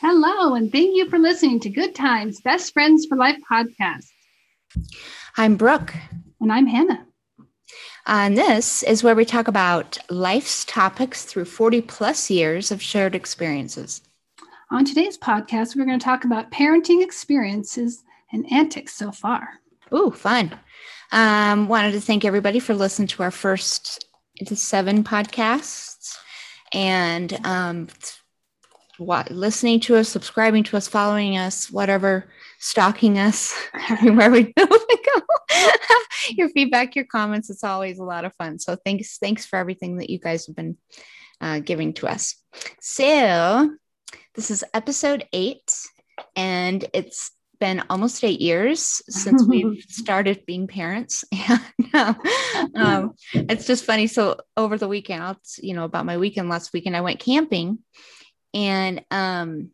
Hello, 0.00 0.54
and 0.54 0.70
thank 0.70 0.96
you 0.96 1.08
for 1.08 1.18
listening 1.18 1.58
to 1.60 1.70
Good 1.70 1.94
Times 1.94 2.40
Best 2.40 2.72
Friends 2.72 3.06
for 3.06 3.16
Life 3.16 3.38
podcast. 3.50 4.06
I'm 5.36 5.56
Brooke. 5.56 5.92
And 6.40 6.52
I'm 6.52 6.66
Hannah. 6.66 7.06
And 8.06 8.36
this 8.36 8.82
is 8.82 9.04
where 9.04 9.14
we 9.14 9.24
talk 9.24 9.48
about 9.48 9.98
life's 10.10 10.64
topics 10.64 11.24
through 11.24 11.44
40 11.44 11.82
plus 11.82 12.30
years 12.30 12.70
of 12.70 12.82
shared 12.82 13.14
experiences. 13.14 14.02
On 14.70 14.84
today's 14.84 15.18
podcast, 15.18 15.76
we're 15.76 15.84
going 15.84 15.98
to 15.98 16.04
talk 16.04 16.24
about 16.24 16.50
parenting 16.50 17.02
experiences 17.02 18.02
and 18.32 18.50
antics 18.50 18.94
so 18.94 19.12
far. 19.12 19.60
Ooh, 19.94 20.10
fun. 20.10 20.58
Um, 21.12 21.68
wanted 21.68 21.92
to 21.92 22.00
thank 22.00 22.24
everybody 22.24 22.58
for 22.58 22.74
listening 22.74 23.08
to 23.08 23.22
our 23.22 23.30
first 23.30 24.06
seven 24.54 25.04
podcasts 25.04 26.16
and 26.72 27.38
um, 27.46 27.88
what, 28.98 29.30
listening 29.30 29.78
to 29.80 29.96
us, 29.96 30.08
subscribing 30.08 30.64
to 30.64 30.76
us, 30.76 30.88
following 30.88 31.36
us, 31.36 31.70
whatever, 31.70 32.30
stalking 32.58 33.18
us 33.18 33.54
everywhere 33.90 34.30
we 34.30 34.52
go. 34.54 34.66
your 36.30 36.48
feedback, 36.50 36.96
your 36.96 37.04
comments, 37.04 37.50
it's 37.50 37.64
always 37.64 37.98
a 37.98 38.04
lot 38.04 38.24
of 38.24 38.34
fun. 38.34 38.58
So 38.58 38.76
thanks, 38.84 39.18
thanks 39.18 39.46
for 39.46 39.58
everything 39.58 39.98
that 39.98 40.10
you 40.10 40.18
guys 40.18 40.46
have 40.46 40.56
been 40.56 40.76
uh, 41.40 41.60
giving 41.60 41.92
to 41.94 42.06
us. 42.06 42.36
So 42.80 43.70
this 44.34 44.50
is 44.50 44.64
episode 44.74 45.26
eight, 45.32 45.74
and 46.36 46.84
it's 46.92 47.32
been 47.58 47.82
almost 47.88 48.24
eight 48.24 48.40
years 48.40 49.02
since 49.08 49.46
we've 49.46 49.82
started 49.88 50.44
being 50.46 50.66
parents. 50.66 51.24
And 51.94 51.94
uh, 51.94 52.14
um, 52.74 53.12
it's 53.34 53.66
just 53.66 53.84
funny. 53.84 54.06
So 54.06 54.38
over 54.56 54.78
the 54.78 54.88
weekend, 54.88 55.22
I'll, 55.22 55.38
you 55.58 55.74
know, 55.74 55.84
about 55.84 56.06
my 56.06 56.16
weekend 56.16 56.48
last 56.48 56.72
weekend, 56.72 56.96
I 56.96 57.02
went 57.02 57.20
camping 57.20 57.80
and 58.54 59.04
um, 59.10 59.70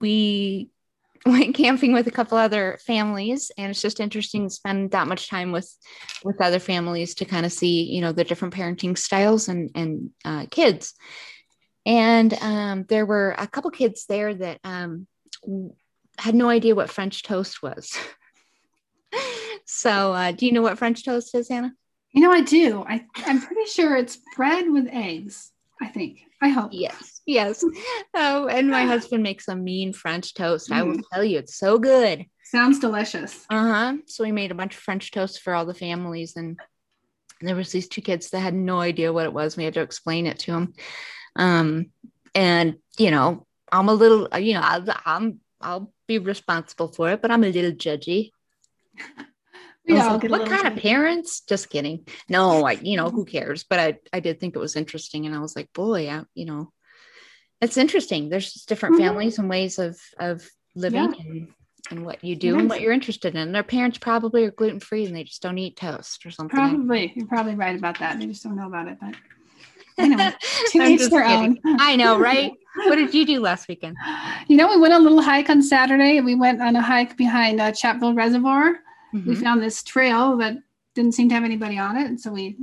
we 0.00 0.70
went 1.26 1.54
camping 1.54 1.92
with 1.92 2.06
a 2.06 2.12
couple 2.12 2.38
other 2.38 2.78
families 2.86 3.50
and 3.56 3.70
it's 3.70 3.82
just 3.82 4.00
interesting 4.00 4.48
to 4.48 4.54
spend 4.54 4.90
that 4.92 5.08
much 5.08 5.28
time 5.28 5.52
with 5.52 5.72
with 6.24 6.40
other 6.40 6.58
families 6.58 7.14
to 7.16 7.24
kind 7.24 7.46
of 7.46 7.52
see 7.52 7.84
you 7.84 8.00
know 8.00 8.12
the 8.12 8.24
different 8.24 8.54
parenting 8.54 8.96
styles 8.96 9.48
and 9.48 9.70
and 9.74 10.10
uh, 10.24 10.46
kids. 10.50 10.94
And 11.86 12.34
um, 12.42 12.84
there 12.88 13.06
were 13.06 13.34
a 13.38 13.46
couple 13.46 13.70
kids 13.70 14.04
there 14.06 14.34
that 14.34 14.60
um, 14.62 15.06
had 16.18 16.34
no 16.34 16.50
idea 16.50 16.74
what 16.74 16.90
french 16.90 17.22
toast 17.22 17.62
was. 17.62 17.96
So 19.70 20.14
uh, 20.14 20.32
do 20.32 20.46
you 20.46 20.52
know 20.52 20.62
what 20.62 20.78
french 20.78 21.04
toast 21.04 21.34
is 21.34 21.50
hannah? 21.50 21.74
You 22.12 22.22
know 22.22 22.32
i 22.32 22.40
do. 22.40 22.84
I, 22.88 23.04
i'm 23.16 23.40
pretty 23.40 23.66
sure 23.66 23.96
it's 23.96 24.18
bread 24.34 24.64
with 24.70 24.88
eggs 24.90 25.52
i 25.80 25.88
think 25.88 26.20
i 26.40 26.48
hope 26.48 26.70
yes 26.72 27.18
yes. 27.28 27.64
Oh, 28.14 28.48
and 28.48 28.68
my 28.68 28.84
husband 28.86 29.22
makes 29.22 29.46
a 29.46 29.54
mean 29.54 29.92
French 29.92 30.34
toast. 30.34 30.70
Mm. 30.70 30.74
I 30.74 30.82
will 30.82 30.96
mm. 30.96 31.02
tell 31.12 31.22
you, 31.22 31.38
it's 31.38 31.56
so 31.56 31.78
good. 31.78 32.24
Sounds 32.42 32.80
delicious. 32.80 33.44
Uh 33.50 33.68
huh. 33.68 33.96
So 34.06 34.24
we 34.24 34.32
made 34.32 34.50
a 34.50 34.56
bunch 34.56 34.74
of 34.74 34.80
French 34.80 35.12
toast 35.12 35.42
for 35.42 35.54
all 35.54 35.66
the 35.66 35.74
families, 35.74 36.34
and 36.34 36.58
there 37.40 37.54
was 37.54 37.70
these 37.70 37.88
two 37.88 38.00
kids 38.00 38.30
that 38.30 38.40
had 38.40 38.54
no 38.54 38.80
idea 38.80 39.12
what 39.12 39.26
it 39.26 39.32
was. 39.32 39.56
We 39.56 39.64
had 39.64 39.74
to 39.74 39.82
explain 39.82 40.26
it 40.26 40.40
to 40.40 40.52
them. 40.52 40.72
Um, 41.36 41.90
and 42.34 42.76
you 42.98 43.10
know, 43.10 43.46
I'm 43.70 43.88
a 43.88 43.94
little, 43.94 44.26
you 44.38 44.54
know, 44.54 44.62
I'll, 44.62 44.84
I'm 45.04 45.40
I'll 45.60 45.92
be 46.06 46.18
responsible 46.18 46.88
for 46.88 47.10
it, 47.10 47.20
but 47.20 47.30
I'm 47.30 47.44
a 47.44 47.52
little 47.52 47.72
judgy. 47.72 48.30
Yeah, 49.88 50.12
like, 50.12 50.30
what 50.30 50.48
kind 50.48 50.66
of 50.66 50.82
parents? 50.82 51.40
Just 51.40 51.70
kidding. 51.70 52.06
No, 52.28 52.66
I, 52.66 52.72
you 52.72 52.96
know, 52.96 53.10
who 53.10 53.24
cares? 53.24 53.64
But 53.64 53.78
I, 53.78 53.98
I 54.12 54.20
did 54.20 54.38
think 54.38 54.54
it 54.54 54.60
was 54.60 54.76
interesting, 54.76 55.26
and 55.26 55.34
I 55.34 55.40
was 55.40 55.56
like, 55.56 55.72
boy, 55.72 56.08
I, 56.08 56.24
you 56.34 56.44
know, 56.44 56.72
it's 57.60 57.76
interesting. 57.76 58.28
There's 58.28 58.52
just 58.52 58.68
different 58.68 58.96
mm-hmm. 58.96 59.04
families 59.04 59.38
and 59.38 59.48
ways 59.48 59.78
of 59.78 59.98
of 60.18 60.48
living 60.74 61.14
yeah. 61.14 61.20
and, 61.20 61.48
and 61.90 62.04
what 62.04 62.22
you 62.22 62.36
do 62.36 62.58
and 62.58 62.68
what 62.68 62.80
you're 62.80 62.92
interested 62.92 63.34
in. 63.34 63.52
Their 63.52 63.62
parents 63.62 63.98
probably 63.98 64.44
are 64.44 64.50
gluten 64.50 64.80
free 64.80 65.06
and 65.06 65.16
they 65.16 65.24
just 65.24 65.42
don't 65.42 65.58
eat 65.58 65.76
toast 65.76 66.24
or 66.24 66.30
something. 66.30 66.56
Probably. 66.56 67.12
You're 67.16 67.26
probably 67.26 67.54
right 67.54 67.76
about 67.76 67.98
that. 67.98 68.18
They 68.18 68.26
just 68.26 68.44
don't 68.44 68.56
know 68.56 68.66
about 68.66 68.88
it. 68.88 68.98
But 69.00 69.14
anyway, 69.96 70.32
to 70.70 70.82
each 70.82 71.10
their 71.10 71.24
own. 71.24 71.58
I 71.64 71.96
know, 71.96 72.18
right? 72.18 72.52
what 72.76 72.96
did 72.96 73.14
you 73.14 73.26
do 73.26 73.40
last 73.48 73.68
weekend? 73.68 73.96
You 74.46 74.56
know, 74.56 74.68
we 74.68 74.78
went 74.78 74.94
a 74.94 74.98
little 74.98 75.22
hike 75.22 75.50
on 75.50 75.62
Saturday. 75.62 76.20
We 76.20 76.34
went 76.34 76.60
on 76.60 76.76
a 76.76 76.82
hike 76.82 77.16
behind 77.16 77.60
uh, 77.60 77.72
Chatfield 77.72 78.16
Reservoir. 78.16 78.78
Mm-hmm. 79.14 79.28
We 79.28 79.36
found 79.36 79.62
this 79.62 79.82
trail 79.82 80.36
that 80.38 80.58
didn't 80.94 81.12
seem 81.12 81.28
to 81.28 81.34
have 81.34 81.44
anybody 81.44 81.78
on 81.78 81.96
it. 81.96 82.06
And 82.06 82.20
so 82.20 82.32
we 82.32 82.56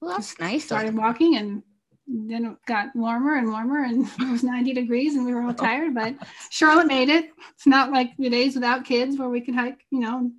well, 0.00 0.12
that's 0.12 0.38
nice. 0.38 0.64
Started 0.64 0.96
walking 0.96 1.36
and 1.36 1.62
then 2.08 2.44
it 2.46 2.56
got 2.66 2.94
warmer 2.96 3.36
and 3.36 3.48
warmer 3.48 3.84
and 3.84 4.06
it 4.18 4.30
was 4.30 4.42
90 4.42 4.72
degrees 4.72 5.14
and 5.14 5.24
we 5.26 5.34
were 5.34 5.42
all 5.42 5.54
tired 5.68 5.94
but 5.94 6.14
charlotte 6.50 6.86
made 6.86 7.08
it 7.08 7.30
it's 7.54 7.66
not 7.66 7.92
like 7.92 8.16
the 8.16 8.30
days 8.30 8.54
without 8.54 8.84
kids 8.84 9.18
where 9.18 9.28
we 9.28 9.40
could 9.40 9.54
hike 9.54 9.84
you 9.90 10.00
know 10.00 10.30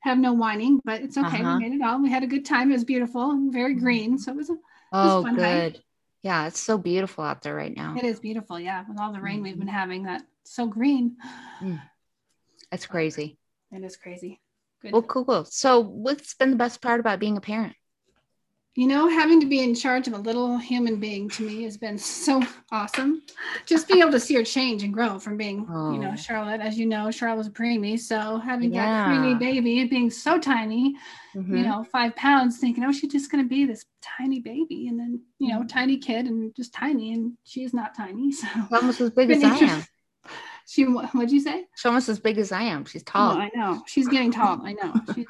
have 0.00 0.18
no 0.18 0.32
whining 0.32 0.80
but 0.84 1.00
it's 1.00 1.16
okay 1.16 1.40
uh-huh. 1.40 1.56
we 1.58 1.68
made 1.68 1.74
it 1.74 1.82
all 1.82 2.00
we 2.02 2.10
had 2.10 2.22
a 2.22 2.26
good 2.26 2.44
time 2.44 2.70
it 2.70 2.74
was 2.74 2.84
beautiful 2.84 3.30
and 3.30 3.52
very 3.52 3.72
mm-hmm. 3.72 3.84
green 3.84 4.18
so 4.18 4.32
it 4.32 4.36
was 4.36 4.50
a 4.50 4.56
oh 4.92 5.22
was 5.22 5.34
good 5.34 5.72
hike. 5.74 5.84
yeah 6.22 6.46
it's 6.46 6.60
so 6.60 6.76
beautiful 6.76 7.24
out 7.24 7.42
there 7.42 7.54
right 7.54 7.76
now 7.76 7.94
it 7.96 8.04
is 8.04 8.20
beautiful 8.20 8.60
yeah 8.60 8.84
with 8.88 8.98
all 9.00 9.12
the 9.12 9.20
rain 9.20 9.36
mm-hmm. 9.36 9.44
we've 9.44 9.58
been 9.58 9.68
having 9.68 10.04
that 10.04 10.22
so 10.44 10.66
green 10.66 11.16
mm. 11.62 11.80
that's 12.70 12.86
crazy 12.86 13.38
it 13.72 13.84
is 13.84 13.96
crazy 13.96 14.40
good 14.80 14.92
well 14.92 15.02
cool, 15.02 15.24
cool 15.24 15.44
so 15.44 15.80
what's 15.80 16.34
been 16.34 16.50
the 16.50 16.56
best 16.56 16.80
part 16.80 17.00
about 17.00 17.20
being 17.20 17.36
a 17.36 17.40
parent 17.40 17.74
you 18.76 18.86
know, 18.86 19.08
having 19.08 19.40
to 19.40 19.46
be 19.46 19.62
in 19.62 19.74
charge 19.74 20.06
of 20.06 20.14
a 20.14 20.18
little 20.18 20.56
human 20.56 21.00
being 21.00 21.28
to 21.30 21.42
me 21.42 21.64
has 21.64 21.76
been 21.76 21.98
so 21.98 22.40
awesome. 22.70 23.22
Just 23.66 23.88
being 23.88 24.00
able 24.00 24.12
to 24.12 24.20
see 24.20 24.34
her 24.34 24.44
change 24.44 24.84
and 24.84 24.94
grow 24.94 25.18
from 25.18 25.36
being, 25.36 25.66
oh. 25.68 25.92
you 25.92 25.98
know, 25.98 26.12
oh. 26.12 26.16
Charlotte, 26.16 26.60
as 26.60 26.78
you 26.78 26.86
know, 26.86 27.10
Charlotte 27.10 27.38
was 27.38 27.46
a 27.48 27.50
preemie. 27.50 27.98
So 27.98 28.38
having 28.38 28.72
yeah. 28.72 28.86
that 28.86 29.08
preemie 29.08 29.38
baby 29.38 29.80
and 29.80 29.90
being 29.90 30.08
so 30.08 30.38
tiny, 30.38 30.94
mm-hmm. 31.34 31.56
you 31.56 31.64
know, 31.64 31.82
five 31.82 32.14
pounds, 32.14 32.58
thinking, 32.58 32.84
oh, 32.84 32.92
she's 32.92 33.10
just 33.10 33.30
going 33.30 33.42
to 33.42 33.48
be 33.48 33.66
this 33.66 33.86
tiny 34.00 34.38
baby. 34.38 34.86
And 34.86 34.98
then, 35.00 35.20
you 35.40 35.48
know, 35.48 35.58
mm-hmm. 35.58 35.66
tiny 35.66 35.98
kid 35.98 36.26
and 36.26 36.54
just 36.54 36.72
tiny. 36.72 37.12
And 37.12 37.36
she's 37.44 37.74
not 37.74 37.96
tiny. 37.96 38.30
So 38.32 38.46
almost 38.72 39.00
as 39.00 39.10
big 39.10 39.30
as 39.32 39.42
I 39.42 39.56
am. 39.56 39.84
She, 40.70 40.84
what'd 40.84 41.32
you 41.32 41.40
say? 41.40 41.64
She's 41.74 41.86
almost 41.86 42.08
as 42.08 42.20
big 42.20 42.38
as 42.38 42.52
I 42.52 42.62
am. 42.62 42.84
She's 42.84 43.02
tall. 43.02 43.36
I 43.36 43.50
know. 43.56 43.82
She's 43.88 44.06
getting 44.06 44.30
tall. 44.30 44.60
I 44.64 44.74
know. 44.74 44.94
She's, 45.16 45.26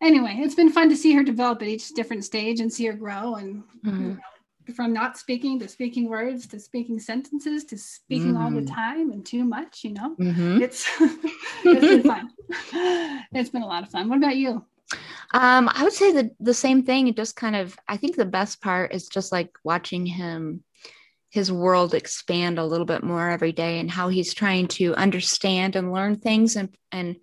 anyway, 0.00 0.36
it's 0.38 0.54
been 0.54 0.70
fun 0.70 0.88
to 0.88 0.96
see 0.96 1.12
her 1.14 1.24
develop 1.24 1.62
at 1.62 1.68
each 1.68 1.88
different 1.88 2.24
stage 2.24 2.60
and 2.60 2.72
see 2.72 2.86
her 2.86 2.92
grow 2.92 3.34
and 3.34 3.64
mm-hmm. 3.84 4.02
you 4.02 4.08
know, 4.10 4.74
from 4.76 4.92
not 4.92 5.18
speaking 5.18 5.58
to 5.58 5.66
speaking 5.66 6.08
words 6.08 6.46
to 6.46 6.60
speaking 6.60 7.00
sentences 7.00 7.64
to 7.64 7.76
speaking 7.76 8.34
mm-hmm. 8.34 8.40
all 8.40 8.50
the 8.52 8.60
mm-hmm. 8.60 8.72
time 8.72 9.10
and 9.10 9.26
too 9.26 9.42
much, 9.42 9.82
you 9.82 9.94
know, 9.94 10.14
mm-hmm. 10.14 10.62
it's, 10.62 10.86
it's 11.64 11.80
been 11.80 12.02
fun. 12.04 12.30
It's 13.32 13.50
been 13.50 13.62
a 13.62 13.66
lot 13.66 13.82
of 13.82 13.90
fun. 13.90 14.08
What 14.08 14.18
about 14.18 14.36
you? 14.36 14.64
Um, 15.32 15.68
I 15.72 15.82
would 15.82 15.92
say 15.92 16.12
the 16.12 16.30
the 16.38 16.54
same 16.54 16.84
thing. 16.84 17.08
It 17.08 17.16
just 17.16 17.34
kind 17.36 17.56
of, 17.56 17.76
I 17.88 17.96
think 17.96 18.14
the 18.14 18.24
best 18.24 18.60
part 18.60 18.94
is 18.94 19.08
just 19.08 19.32
like 19.32 19.50
watching 19.64 20.06
him, 20.06 20.62
his 21.30 21.50
world 21.50 21.94
expand 21.94 22.58
a 22.58 22.64
little 22.64 22.86
bit 22.86 23.02
more 23.02 23.30
every 23.30 23.52
day, 23.52 23.78
and 23.78 23.90
how 23.90 24.08
he's 24.08 24.34
trying 24.34 24.66
to 24.68 24.94
understand 24.96 25.76
and 25.76 25.92
learn 25.92 26.16
things 26.16 26.56
and 26.56 26.76
and 26.92 27.16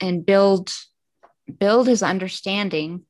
and 0.00 0.24
build 0.24 0.72
build 1.58 1.86
his 1.86 2.02
understanding, 2.02 3.02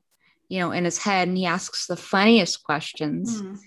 you 0.48 0.58
know, 0.58 0.72
in 0.72 0.84
his 0.84 0.98
head, 0.98 1.28
and 1.28 1.36
he 1.36 1.46
asks 1.46 1.86
the 1.86 1.96
funniest 1.96 2.64
questions 2.64 3.40
mm. 3.40 3.58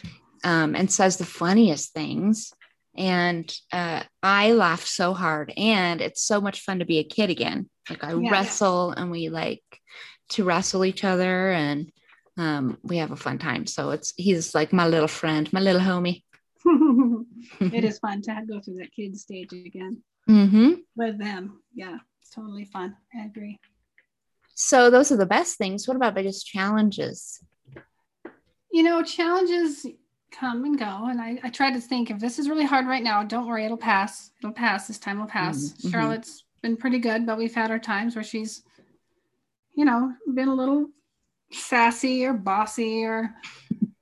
um, 0.43 0.75
and 0.75 0.91
says 0.91 1.17
the 1.17 1.25
funniest 1.25 1.93
things. 1.93 2.51
And 2.97 3.55
uh, 3.71 4.03
I 4.23 4.51
laugh 4.53 4.85
so 4.85 5.13
hard, 5.13 5.53
and 5.55 6.01
it's 6.01 6.23
so 6.23 6.41
much 6.41 6.61
fun 6.61 6.79
to 6.79 6.85
be 6.85 6.97
a 6.97 7.03
kid 7.03 7.29
again. 7.29 7.69
Like 7.89 8.03
I 8.03 8.13
yeah, 8.15 8.29
wrestle, 8.31 8.93
yeah. 8.95 9.03
and 9.03 9.11
we 9.11 9.29
like 9.29 9.63
to 10.29 10.43
wrestle 10.43 10.83
each 10.83 11.03
other, 11.03 11.51
and 11.51 11.91
um, 12.37 12.77
we 12.83 12.97
have 12.97 13.11
a 13.11 13.15
fun 13.15 13.37
time. 13.37 13.67
So 13.67 13.91
it's 13.91 14.13
he's 14.17 14.55
like 14.55 14.73
my 14.73 14.87
little 14.87 15.07
friend, 15.07 15.51
my 15.53 15.59
little 15.59 15.81
homie. 15.81 16.23
it 17.59 17.83
is 17.83 17.99
fun 17.99 18.21
to 18.23 18.41
go 18.47 18.59
through 18.59 18.77
that 18.77 18.91
kid 18.93 19.17
stage 19.17 19.53
again 19.53 20.01
mm-hmm. 20.29 20.73
with 20.95 21.17
them. 21.17 21.61
Yeah, 21.73 21.97
it's 22.21 22.31
totally 22.31 22.65
fun. 22.65 22.95
I 23.15 23.25
agree. 23.25 23.59
So 24.55 24.89
those 24.89 25.11
are 25.11 25.17
the 25.17 25.25
best 25.25 25.57
things. 25.57 25.87
What 25.87 25.95
about 25.95 26.15
biggest 26.15 26.45
challenges? 26.45 27.39
You 28.71 28.83
know, 28.83 29.01
challenges 29.01 29.85
come 30.31 30.65
and 30.65 30.77
go. 30.77 31.07
And 31.09 31.21
I, 31.21 31.39
I 31.43 31.49
try 31.49 31.71
to 31.71 31.79
think 31.79 32.11
if 32.11 32.19
this 32.19 32.39
is 32.39 32.49
really 32.49 32.65
hard 32.65 32.85
right 32.85 33.03
now, 33.03 33.23
don't 33.23 33.47
worry, 33.47 33.65
it'll 33.65 33.77
pass. 33.77 34.31
It'll 34.41 34.53
pass. 34.53 34.87
This 34.87 34.99
time 34.99 35.19
will 35.19 35.27
pass. 35.27 35.57
Mm-hmm. 35.57 35.89
Charlotte's 35.89 36.43
been 36.61 36.77
pretty 36.77 36.99
good, 36.99 37.25
but 37.25 37.37
we've 37.37 37.55
had 37.55 37.71
our 37.71 37.79
times 37.79 38.15
where 38.15 38.23
she's, 38.23 38.63
you 39.75 39.85
know, 39.85 40.13
been 40.33 40.49
a 40.49 40.55
little 40.55 40.89
sassy 41.51 42.25
or 42.25 42.33
bossy 42.33 43.05
or 43.05 43.33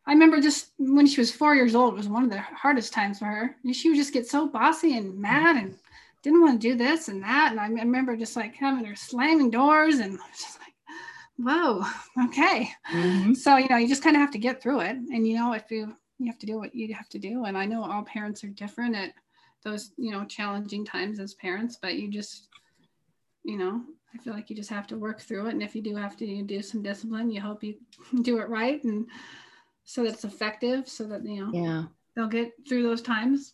I 0.07 0.13
remember 0.13 0.39
just 0.39 0.71
when 0.77 1.05
she 1.05 1.19
was 1.19 1.35
four 1.35 1.53
years 1.53 1.75
old, 1.75 1.93
it 1.93 1.97
was 1.97 2.07
one 2.07 2.23
of 2.23 2.29
the 2.29 2.39
hardest 2.39 2.93
times 2.93 3.19
for 3.19 3.25
her. 3.25 3.55
She 3.73 3.89
would 3.89 3.97
just 3.97 4.13
get 4.13 4.25
so 4.25 4.47
bossy 4.47 4.97
and 4.97 5.19
mad 5.19 5.57
and 5.57 5.75
didn't 6.23 6.41
want 6.41 6.61
to 6.61 6.67
do 6.69 6.75
this 6.75 7.09
and 7.09 7.21
that. 7.23 7.51
And 7.51 7.59
I 7.59 7.67
remember 7.67 8.15
just 8.15 8.37
like 8.37 8.55
having 8.55 8.85
her 8.85 8.95
slamming 8.95 9.51
doors 9.51 9.99
and 9.99 10.17
just 10.31 10.59
like, 10.59 10.73
whoa, 11.37 11.83
okay. 12.25 12.71
Mm-hmm. 12.89 13.33
So, 13.33 13.57
you 13.57 13.67
know, 13.67 13.75
you 13.75 13.89
just 13.89 14.01
kind 14.01 14.15
of 14.15 14.21
have 14.21 14.31
to 14.31 14.37
get 14.37 14.61
through 14.63 14.79
it. 14.79 14.95
And, 14.95 15.27
you 15.27 15.35
know, 15.35 15.51
if 15.51 15.69
you, 15.69 15.93
you 16.19 16.27
have 16.27 16.39
to 16.39 16.45
do 16.45 16.57
what 16.57 16.73
you 16.73 16.93
have 16.93 17.09
to 17.09 17.19
do. 17.19 17.43
And 17.43 17.57
I 17.57 17.65
know 17.65 17.83
all 17.83 18.03
parents 18.03 18.45
are 18.45 18.49
different 18.49 18.95
at 18.95 19.11
those, 19.65 19.91
you 19.97 20.11
know, 20.11 20.23
challenging 20.23 20.85
times 20.85 21.19
as 21.19 21.33
parents, 21.33 21.77
but 21.81 21.95
you 21.95 22.09
just, 22.09 22.47
you 23.43 23.57
know, 23.57 23.81
I 24.15 24.17
feel 24.19 24.33
like 24.33 24.49
you 24.49 24.55
just 24.55 24.69
have 24.69 24.87
to 24.87 24.97
work 24.97 25.19
through 25.19 25.47
it. 25.47 25.53
And 25.53 25.61
if 25.61 25.75
you 25.75 25.81
do 25.81 25.97
have 25.97 26.15
to 26.17 26.43
do 26.43 26.61
some 26.61 26.81
discipline, 26.81 27.29
you 27.29 27.41
hope 27.41 27.61
you 27.61 27.75
do 28.21 28.39
it 28.39 28.47
right. 28.47 28.81
And, 28.85 29.07
so 29.87 30.03
that 30.03 30.13
it's 30.13 30.23
effective 30.23 30.87
so 30.87 31.05
that 31.05 31.25
you 31.25 31.43
know 31.43 31.51
yeah. 31.53 31.83
they'll 32.15 32.27
get 32.27 32.51
through 32.67 32.83
those 32.83 33.01
times. 33.01 33.53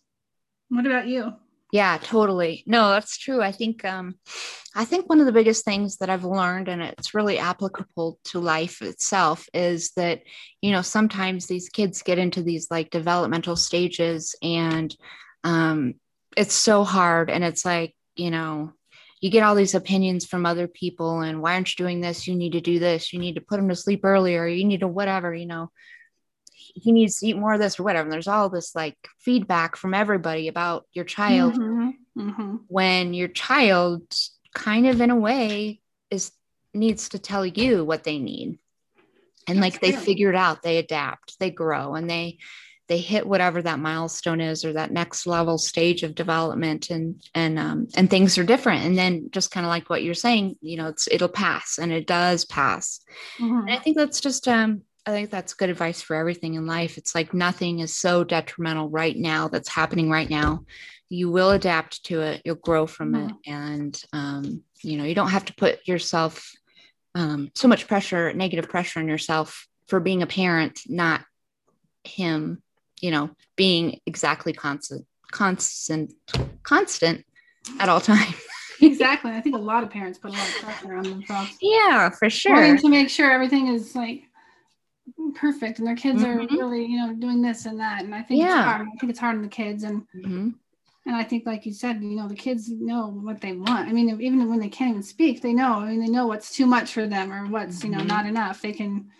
What 0.68 0.86
about 0.86 1.06
you? 1.06 1.32
Yeah 1.72 1.98
totally. 2.02 2.62
No 2.66 2.90
that's 2.90 3.16
true. 3.16 3.40
I 3.40 3.52
think 3.52 3.84
um 3.84 4.16
i 4.76 4.84
think 4.84 5.08
one 5.08 5.20
of 5.20 5.26
the 5.26 5.30
biggest 5.30 5.64
things 5.64 5.98
that 5.98 6.10
i've 6.10 6.24
learned 6.24 6.66
and 6.66 6.82
it's 6.82 7.14
really 7.14 7.38
applicable 7.38 8.18
to 8.24 8.40
life 8.40 8.82
itself 8.82 9.46
is 9.54 9.92
that 9.92 10.20
you 10.62 10.72
know 10.72 10.82
sometimes 10.82 11.46
these 11.46 11.68
kids 11.68 12.02
get 12.02 12.18
into 12.18 12.42
these 12.42 12.66
like 12.72 12.90
developmental 12.90 13.54
stages 13.54 14.34
and 14.42 14.96
um 15.44 15.94
it's 16.36 16.54
so 16.54 16.84
hard. 16.84 17.30
And 17.30 17.44
it's 17.44 17.64
like 17.64 17.94
you 18.16 18.30
know 18.30 18.72
you 19.20 19.30
get 19.30 19.42
all 19.42 19.54
these 19.54 19.74
opinions 19.74 20.26
from 20.26 20.44
other 20.44 20.68
people 20.68 21.20
and 21.20 21.40
why 21.40 21.54
aren't 21.54 21.78
you 21.78 21.82
doing 21.82 22.00
this? 22.00 22.26
You 22.26 22.34
need 22.34 22.52
to 22.52 22.60
do 22.60 22.78
this. 22.78 23.12
You 23.12 23.18
need 23.18 23.36
to 23.36 23.40
put 23.40 23.56
them 23.56 23.68
to 23.68 23.76
sleep 23.76 24.00
earlier. 24.04 24.46
You 24.46 24.64
need 24.64 24.80
to 24.80 24.88
whatever 24.88 25.34
you 25.34 25.46
know 25.46 25.70
he 26.74 26.92
needs 26.92 27.18
to 27.18 27.26
eat 27.26 27.36
more 27.36 27.54
of 27.54 27.60
this 27.60 27.78
or 27.78 27.82
whatever. 27.82 28.04
And 28.04 28.12
there's 28.12 28.28
all 28.28 28.48
this 28.48 28.74
like 28.74 28.96
feedback 29.18 29.76
from 29.76 29.94
everybody 29.94 30.48
about 30.48 30.86
your 30.92 31.04
child 31.04 31.54
mm-hmm. 31.54 31.90
Mm-hmm. 32.18 32.56
when 32.68 33.14
your 33.14 33.28
child 33.28 34.02
kind 34.54 34.86
of 34.86 35.00
in 35.00 35.10
a 35.10 35.16
way 35.16 35.80
is 36.10 36.32
needs 36.72 37.10
to 37.10 37.18
tell 37.18 37.44
you 37.44 37.84
what 37.84 38.04
they 38.04 38.18
need. 38.18 38.58
And 39.46 39.62
That's 39.62 39.74
like 39.74 39.80
they 39.80 39.92
figure 39.92 40.30
it 40.30 40.36
out, 40.36 40.62
they 40.62 40.78
adapt, 40.78 41.38
they 41.38 41.50
grow, 41.50 41.94
and 41.94 42.08
they 42.08 42.38
they 42.88 42.98
hit 42.98 43.26
whatever 43.26 43.62
that 43.62 43.78
milestone 43.78 44.40
is 44.40 44.64
or 44.64 44.74
that 44.74 44.92
next 44.92 45.26
level 45.26 45.56
stage 45.56 46.02
of 46.02 46.14
development 46.14 46.90
and 46.90 47.22
and 47.34 47.58
um, 47.58 47.88
and 47.96 48.10
things 48.10 48.36
are 48.36 48.44
different 48.44 48.84
and 48.84 48.96
then 48.98 49.28
just 49.30 49.50
kind 49.50 49.64
of 49.64 49.70
like 49.70 49.88
what 49.88 50.02
you're 50.02 50.14
saying 50.14 50.56
you 50.60 50.76
know 50.76 50.88
it's 50.88 51.08
it'll 51.10 51.28
pass 51.28 51.78
and 51.78 51.92
it 51.92 52.06
does 52.06 52.44
pass 52.44 53.00
mm-hmm. 53.38 53.60
and 53.60 53.70
i 53.70 53.78
think 53.78 53.96
that's 53.96 54.20
just 54.20 54.46
um 54.48 54.82
I 55.06 55.10
think 55.10 55.30
that's 55.30 55.54
good 55.54 55.68
advice 55.68 56.00
for 56.00 56.16
everything 56.16 56.54
in 56.54 56.66
life. 56.66 56.96
It's 56.96 57.14
like 57.14 57.34
nothing 57.34 57.80
is 57.80 57.94
so 57.94 58.24
detrimental 58.24 58.88
right 58.88 59.16
now 59.16 59.48
that's 59.48 59.68
happening 59.68 60.10
right 60.10 60.28
now. 60.28 60.64
You 61.10 61.30
will 61.30 61.50
adapt 61.50 62.04
to 62.06 62.22
it, 62.22 62.42
you'll 62.44 62.54
grow 62.56 62.86
from 62.86 63.12
mm-hmm. 63.12 63.28
it. 63.28 63.34
And, 63.46 64.02
um, 64.12 64.62
you 64.82 64.96
know, 64.96 65.04
you 65.04 65.14
don't 65.14 65.30
have 65.30 65.44
to 65.46 65.54
put 65.54 65.86
yourself 65.86 66.50
um, 67.14 67.50
so 67.54 67.68
much 67.68 67.86
pressure, 67.86 68.32
negative 68.32 68.68
pressure 68.68 69.00
on 69.00 69.08
yourself 69.08 69.68
for 69.88 70.00
being 70.00 70.22
a 70.22 70.26
parent, 70.26 70.80
not 70.88 71.22
him, 72.04 72.62
you 73.00 73.10
know, 73.10 73.30
being 73.56 74.00
exactly 74.06 74.54
constant, 74.54 75.06
constant, 75.30 76.14
constant 76.62 77.24
at 77.78 77.90
all 77.90 78.00
times. 78.00 78.34
exactly. 78.80 79.32
I 79.32 79.42
think 79.42 79.54
a 79.54 79.58
lot 79.58 79.82
of 79.82 79.90
parents 79.90 80.18
put 80.18 80.30
a 80.30 80.34
lot 80.34 80.48
of 80.48 80.54
pressure 80.62 80.96
on 80.96 81.02
themselves. 81.04 81.56
Yeah, 81.60 82.08
for 82.08 82.30
sure. 82.30 82.54
Wanting 82.54 82.78
to 82.78 82.88
make 82.88 83.10
sure 83.10 83.30
everything 83.30 83.68
is 83.68 83.94
like 83.94 84.22
perfect 85.34 85.78
and 85.78 85.86
their 85.86 85.96
kids 85.96 86.22
mm-hmm. 86.22 86.40
are 86.40 86.58
really 86.58 86.84
you 86.84 86.96
know 86.96 87.14
doing 87.14 87.42
this 87.42 87.66
and 87.66 87.78
that 87.78 88.02
and 88.02 88.14
i 88.14 88.22
think 88.22 88.40
yeah. 88.40 88.46
it's 88.46 88.64
hard 88.64 88.80
i 88.82 88.98
think 88.98 89.10
it's 89.10 89.18
hard 89.18 89.36
on 89.36 89.42
the 89.42 89.48
kids 89.48 89.82
and 89.82 90.02
mm-hmm. 90.16 90.48
and 91.06 91.16
i 91.16 91.22
think 91.22 91.44
like 91.44 91.66
you 91.66 91.72
said 91.72 92.02
you 92.02 92.16
know 92.16 92.28
the 92.28 92.34
kids 92.34 92.70
know 92.70 93.08
what 93.08 93.40
they 93.40 93.52
want 93.52 93.88
i 93.88 93.92
mean 93.92 94.20
even 94.20 94.48
when 94.48 94.58
they 94.58 94.68
can't 94.68 94.90
even 94.90 95.02
speak 95.02 95.42
they 95.42 95.52
know 95.52 95.80
i 95.80 95.90
mean 95.90 96.00
they 96.00 96.08
know 96.08 96.26
what's 96.26 96.54
too 96.54 96.66
much 96.66 96.92
for 96.92 97.06
them 97.06 97.32
or 97.32 97.46
what's 97.46 97.84
you 97.84 97.90
know 97.90 97.98
mm-hmm. 97.98 98.06
not 98.06 98.26
enough 98.26 98.62
they 98.62 98.72
can 98.72 99.10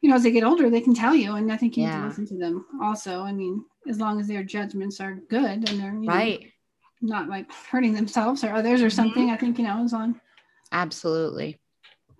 you 0.00 0.10
know 0.10 0.16
as 0.16 0.22
they 0.22 0.32
get 0.32 0.44
older 0.44 0.68
they 0.68 0.80
can 0.80 0.94
tell 0.94 1.14
you 1.14 1.34
and 1.34 1.52
i 1.52 1.56
think 1.56 1.76
you 1.76 1.84
yeah. 1.84 1.94
need 1.94 2.02
to 2.02 2.08
listen 2.08 2.26
to 2.26 2.36
them 2.36 2.66
also 2.82 3.22
i 3.22 3.32
mean 3.32 3.64
as 3.88 4.00
long 4.00 4.18
as 4.18 4.26
their 4.26 4.42
judgments 4.42 5.00
are 5.00 5.14
good 5.28 5.68
and 5.68 5.80
they're 5.80 5.92
right 5.92 6.40
know, 7.00 7.16
not 7.16 7.28
like 7.28 7.52
hurting 7.52 7.94
themselves 7.94 8.42
or 8.42 8.52
others 8.52 8.82
or 8.82 8.90
something 8.90 9.24
mm-hmm. 9.24 9.34
i 9.34 9.36
think 9.36 9.58
you 9.58 9.64
know 9.64 9.84
as 9.84 9.92
long 9.92 10.18
absolutely 10.72 11.58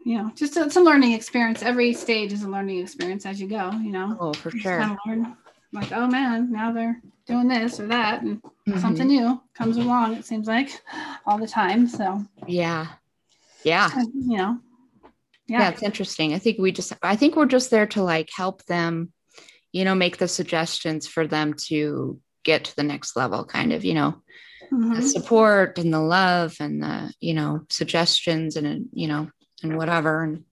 you 0.04 0.18
know, 0.18 0.30
just 0.34 0.56
it's 0.56 0.76
a 0.76 0.80
learning 0.80 1.12
experience. 1.12 1.62
Every 1.62 1.94
stage 1.94 2.32
is 2.32 2.42
a 2.42 2.48
learning 2.48 2.80
experience 2.80 3.24
as 3.24 3.40
you 3.40 3.48
go, 3.48 3.70
you 3.72 3.90
know. 3.90 4.16
Oh, 4.20 4.32
for 4.34 4.50
sure. 4.50 4.78
Kind 4.78 4.92
of 4.92 4.98
learn, 5.06 5.36
like, 5.72 5.92
oh 5.92 6.06
man, 6.06 6.52
now 6.52 6.72
they're 6.72 7.00
doing 7.26 7.48
this 7.48 7.80
or 7.80 7.86
that, 7.86 8.22
and 8.22 8.42
mm-hmm. 8.42 8.78
something 8.78 9.06
new 9.08 9.40
comes 9.54 9.78
along. 9.78 10.14
It 10.14 10.26
seems 10.26 10.46
like 10.46 10.82
all 11.26 11.38
the 11.38 11.46
time. 11.46 11.88
So 11.88 12.22
yeah, 12.46 12.88
yeah, 13.64 13.90
you 13.96 14.36
know, 14.36 14.58
yeah. 15.46 15.60
yeah, 15.60 15.68
it's 15.70 15.82
interesting. 15.82 16.34
I 16.34 16.38
think 16.38 16.58
we 16.58 16.70
just, 16.70 16.92
I 17.02 17.16
think 17.16 17.34
we're 17.34 17.46
just 17.46 17.70
there 17.70 17.86
to 17.88 18.02
like 18.02 18.28
help 18.36 18.62
them, 18.66 19.10
you 19.72 19.86
know, 19.86 19.94
make 19.94 20.18
the 20.18 20.28
suggestions 20.28 21.06
for 21.06 21.26
them 21.26 21.54
to 21.68 22.20
get 22.44 22.64
to 22.64 22.76
the 22.76 22.82
next 22.82 23.16
level, 23.16 23.44
kind 23.44 23.72
of, 23.72 23.84
you 23.84 23.94
know. 23.94 24.20
Mm-hmm. 24.72 24.94
The 24.94 25.02
support 25.02 25.78
and 25.78 25.92
the 25.92 26.00
love 26.00 26.56
and 26.58 26.82
the 26.82 27.12
you 27.20 27.34
know 27.34 27.66
suggestions 27.68 28.56
and 28.56 28.88
you 28.94 29.06
know 29.06 29.28
and 29.64 29.76
whatever 29.76 30.22
and 30.22 30.44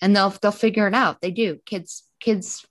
and 0.00 0.14
they'll 0.14 0.30
they'll 0.30 0.52
figure 0.52 0.86
it 0.86 0.94
out. 0.94 1.20
They 1.20 1.30
do. 1.30 1.58
Kids 1.64 2.04
kids 2.20 2.66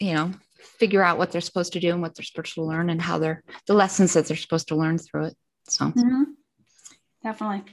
you 0.00 0.14
know 0.14 0.32
figure 0.58 1.02
out 1.02 1.18
what 1.18 1.30
they're 1.30 1.40
supposed 1.40 1.74
to 1.74 1.80
do 1.80 1.90
and 1.90 2.02
what 2.02 2.14
they're 2.14 2.24
supposed 2.24 2.54
to 2.54 2.62
learn 2.62 2.90
and 2.90 3.00
how 3.00 3.18
they're 3.18 3.42
the 3.66 3.74
lessons 3.74 4.14
that 4.14 4.26
they're 4.26 4.36
supposed 4.36 4.68
to 4.68 4.76
learn 4.76 4.98
through 4.98 5.26
it. 5.26 5.36
So 5.68 5.86
mm-hmm. 5.86 6.24
definitely. 7.22 7.72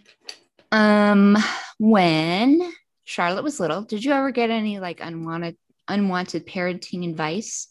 um 0.71 1.37
when 1.77 2.61
charlotte 3.03 3.43
was 3.43 3.59
little 3.59 3.81
did 3.81 4.03
you 4.03 4.11
ever 4.11 4.31
get 4.31 4.49
any 4.49 4.79
like 4.79 4.99
unwanted 5.01 5.57
unwanted 5.87 6.45
parenting 6.45 7.09
advice? 7.09 7.67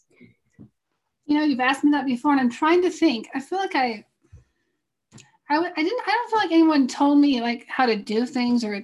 You 1.25 1.37
know 1.37 1.43
you've 1.43 1.59
asked 1.59 1.83
me 1.83 1.91
that 1.91 2.05
before 2.05 2.31
and 2.31 2.41
i'm 2.41 2.49
trying 2.49 2.81
to 2.81 2.89
think. 2.89 3.29
I 3.33 3.39
feel 3.39 3.59
like 3.59 3.75
i 3.75 4.05
I 5.49 5.55
w- 5.55 5.73
I 5.75 5.83
didn't 5.83 6.01
I 6.07 6.11
don't 6.11 6.29
feel 6.29 6.39
like 6.39 6.51
anyone 6.51 6.87
told 6.87 7.19
me 7.19 7.41
like 7.41 7.65
how 7.67 7.85
to 7.85 7.95
do 7.97 8.25
things 8.25 8.63
or 8.63 8.81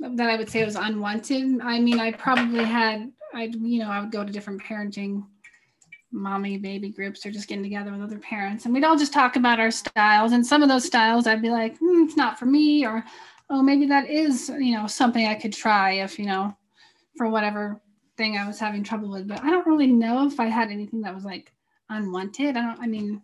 that 0.00 0.30
I 0.30 0.36
would 0.36 0.48
say 0.48 0.64
was 0.64 0.76
unwanted. 0.76 1.60
I 1.60 1.78
mean, 1.78 2.00
I 2.00 2.12
probably 2.12 2.64
had, 2.64 3.12
I, 3.34 3.44
you 3.44 3.80
know, 3.80 3.90
I 3.90 4.00
would 4.00 4.10
go 4.10 4.24
to 4.24 4.32
different 4.32 4.62
parenting 4.62 5.24
mommy 6.12 6.58
baby 6.58 6.90
groups 6.90 7.24
or 7.24 7.30
just 7.30 7.48
getting 7.48 7.62
together 7.62 7.92
with 7.92 8.00
other 8.00 8.18
parents 8.18 8.64
and 8.64 8.74
we'd 8.74 8.82
all 8.82 8.96
just 8.96 9.12
talk 9.12 9.36
about 9.36 9.60
our 9.60 9.70
styles 9.70 10.32
and 10.32 10.44
some 10.44 10.60
of 10.60 10.68
those 10.68 10.84
styles 10.84 11.26
i'd 11.26 11.40
be 11.40 11.50
like 11.50 11.78
hmm, 11.78 12.02
it's 12.02 12.16
not 12.16 12.36
for 12.36 12.46
me 12.46 12.84
or 12.84 13.04
oh 13.48 13.62
maybe 13.62 13.86
that 13.86 14.10
is 14.10 14.48
you 14.58 14.74
know 14.74 14.88
something 14.88 15.26
i 15.26 15.36
could 15.36 15.52
try 15.52 15.92
if 15.92 16.18
you 16.18 16.26
know 16.26 16.52
for 17.16 17.28
whatever 17.28 17.80
thing 18.16 18.36
i 18.36 18.46
was 18.46 18.58
having 18.58 18.82
trouble 18.82 19.08
with. 19.08 19.28
But 19.28 19.44
i 19.44 19.50
don't 19.50 19.66
really 19.66 19.86
know 19.86 20.26
if 20.26 20.40
i 20.40 20.46
had 20.46 20.70
anything 20.70 21.00
that 21.02 21.14
was 21.14 21.24
like 21.24 21.52
unwanted. 21.90 22.56
I 22.56 22.62
don't 22.62 22.80
i 22.80 22.86
mean 22.88 23.22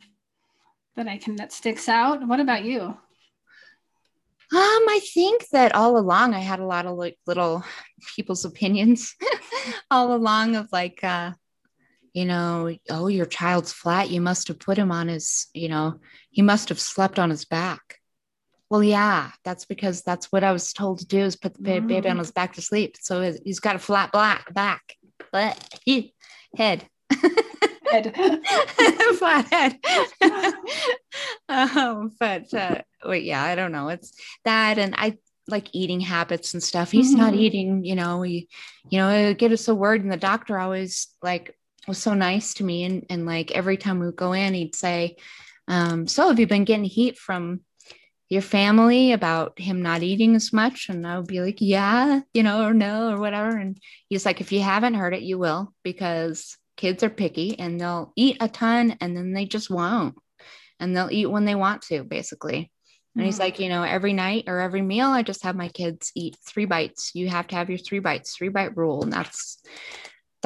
that 0.94 1.08
i 1.08 1.18
can 1.18 1.34
that 1.36 1.52
sticks 1.52 1.88
out. 1.88 2.26
What 2.26 2.38
about 2.38 2.64
you 2.64 2.96
um, 4.52 4.60
I 4.88 5.00
think 5.12 5.48
that 5.50 5.74
all 5.74 5.98
along 5.98 6.34
I 6.34 6.40
had 6.40 6.60
a 6.60 6.66
lot 6.66 6.86
of 6.86 6.96
like 6.96 7.18
little 7.26 7.64
people's 8.14 8.44
opinions 8.44 9.14
all 9.90 10.14
along 10.14 10.56
of 10.56 10.68
like 10.72 11.02
uh 11.02 11.32
you 12.16 12.24
know, 12.24 12.74
oh, 12.88 13.08
your 13.08 13.26
child's 13.26 13.74
flat. 13.74 14.08
You 14.08 14.22
must 14.22 14.48
have 14.48 14.58
put 14.58 14.78
him 14.78 14.90
on 14.90 15.08
his, 15.08 15.48
you 15.52 15.68
know, 15.68 16.00
he 16.30 16.40
must 16.40 16.70
have 16.70 16.80
slept 16.80 17.18
on 17.18 17.28
his 17.28 17.44
back. 17.44 17.98
Well, 18.70 18.82
yeah, 18.82 19.32
that's 19.44 19.66
because 19.66 20.00
that's 20.00 20.32
what 20.32 20.42
I 20.42 20.50
was 20.50 20.72
told 20.72 21.00
to 21.00 21.06
do 21.06 21.18
is 21.18 21.36
put 21.36 21.52
the 21.52 21.60
mm. 21.60 21.86
baby 21.86 22.08
on 22.08 22.16
his 22.16 22.30
back 22.30 22.54
to 22.54 22.62
sleep. 22.62 22.96
So 22.98 23.36
he's 23.44 23.60
got 23.60 23.76
a 23.76 23.78
flat 23.78 24.12
black 24.12 24.54
back, 24.54 24.94
but 25.30 25.78
he 25.84 26.14
head. 26.56 26.88
head. 27.90 28.16
flat 29.18 29.46
head. 29.52 29.78
um, 31.76 32.12
but 32.18 32.52
uh, 32.52 32.82
wait, 33.04 33.24
yeah, 33.24 33.42
I 33.42 33.54
don't 33.54 33.72
know. 33.72 33.88
It's 33.88 34.12
that, 34.44 34.78
and 34.78 34.94
I 34.96 35.16
like 35.48 35.68
eating 35.72 36.00
habits 36.00 36.54
and 36.54 36.62
stuff. 36.62 36.90
He's 36.90 37.10
mm-hmm. 37.10 37.20
not 37.20 37.34
eating, 37.34 37.84
you 37.84 37.94
know. 37.94 38.22
He, 38.22 38.48
you 38.88 38.98
know, 38.98 39.32
get 39.34 39.52
us 39.52 39.68
a 39.68 39.74
word, 39.74 40.02
and 40.02 40.10
the 40.10 40.16
doctor 40.16 40.58
always 40.58 41.08
like 41.22 41.56
was 41.86 41.98
so 41.98 42.14
nice 42.14 42.54
to 42.54 42.64
me, 42.64 42.84
and 42.84 43.06
and 43.10 43.26
like 43.26 43.52
every 43.52 43.76
time 43.76 44.00
we 44.00 44.10
go 44.10 44.32
in, 44.32 44.54
he'd 44.54 44.74
say, 44.74 45.16
um, 45.68 46.08
"So 46.08 46.28
have 46.28 46.40
you 46.40 46.46
been 46.46 46.64
getting 46.64 46.84
heat 46.84 47.18
from?" 47.18 47.60
your 48.28 48.42
family 48.42 49.12
about 49.12 49.56
him 49.56 49.82
not 49.82 50.02
eating 50.02 50.34
as 50.34 50.52
much 50.52 50.88
and 50.88 51.06
i 51.06 51.16
would 51.16 51.28
be 51.28 51.40
like 51.40 51.58
yeah 51.60 52.20
you 52.34 52.42
know 52.42 52.66
or 52.66 52.74
no 52.74 53.12
or 53.12 53.20
whatever 53.20 53.56
and 53.56 53.78
he's 54.08 54.26
like 54.26 54.40
if 54.40 54.50
you 54.50 54.60
haven't 54.60 54.94
heard 54.94 55.14
it 55.14 55.22
you 55.22 55.38
will 55.38 55.72
because 55.84 56.56
kids 56.76 57.04
are 57.04 57.08
picky 57.08 57.56
and 57.58 57.80
they'll 57.80 58.12
eat 58.16 58.36
a 58.40 58.48
ton 58.48 58.96
and 59.00 59.16
then 59.16 59.32
they 59.32 59.44
just 59.44 59.70
won't 59.70 60.16
and 60.80 60.96
they'll 60.96 61.10
eat 61.10 61.26
when 61.26 61.44
they 61.44 61.54
want 61.54 61.82
to 61.82 62.04
basically 62.04 62.70
and 63.14 63.24
he's 63.24 63.38
like 63.38 63.58
you 63.58 63.68
know 63.68 63.82
every 63.82 64.12
night 64.12 64.44
or 64.46 64.60
every 64.60 64.82
meal 64.82 65.08
i 65.08 65.22
just 65.22 65.42
have 65.42 65.56
my 65.56 65.68
kids 65.68 66.12
eat 66.14 66.36
three 66.46 66.66
bites 66.66 67.12
you 67.14 67.28
have 67.28 67.46
to 67.46 67.54
have 67.54 67.70
your 67.70 67.78
three 67.78 67.98
bites 67.98 68.36
three 68.36 68.48
bite 68.48 68.76
rule 68.76 69.02
and 69.02 69.12
that's 69.12 69.62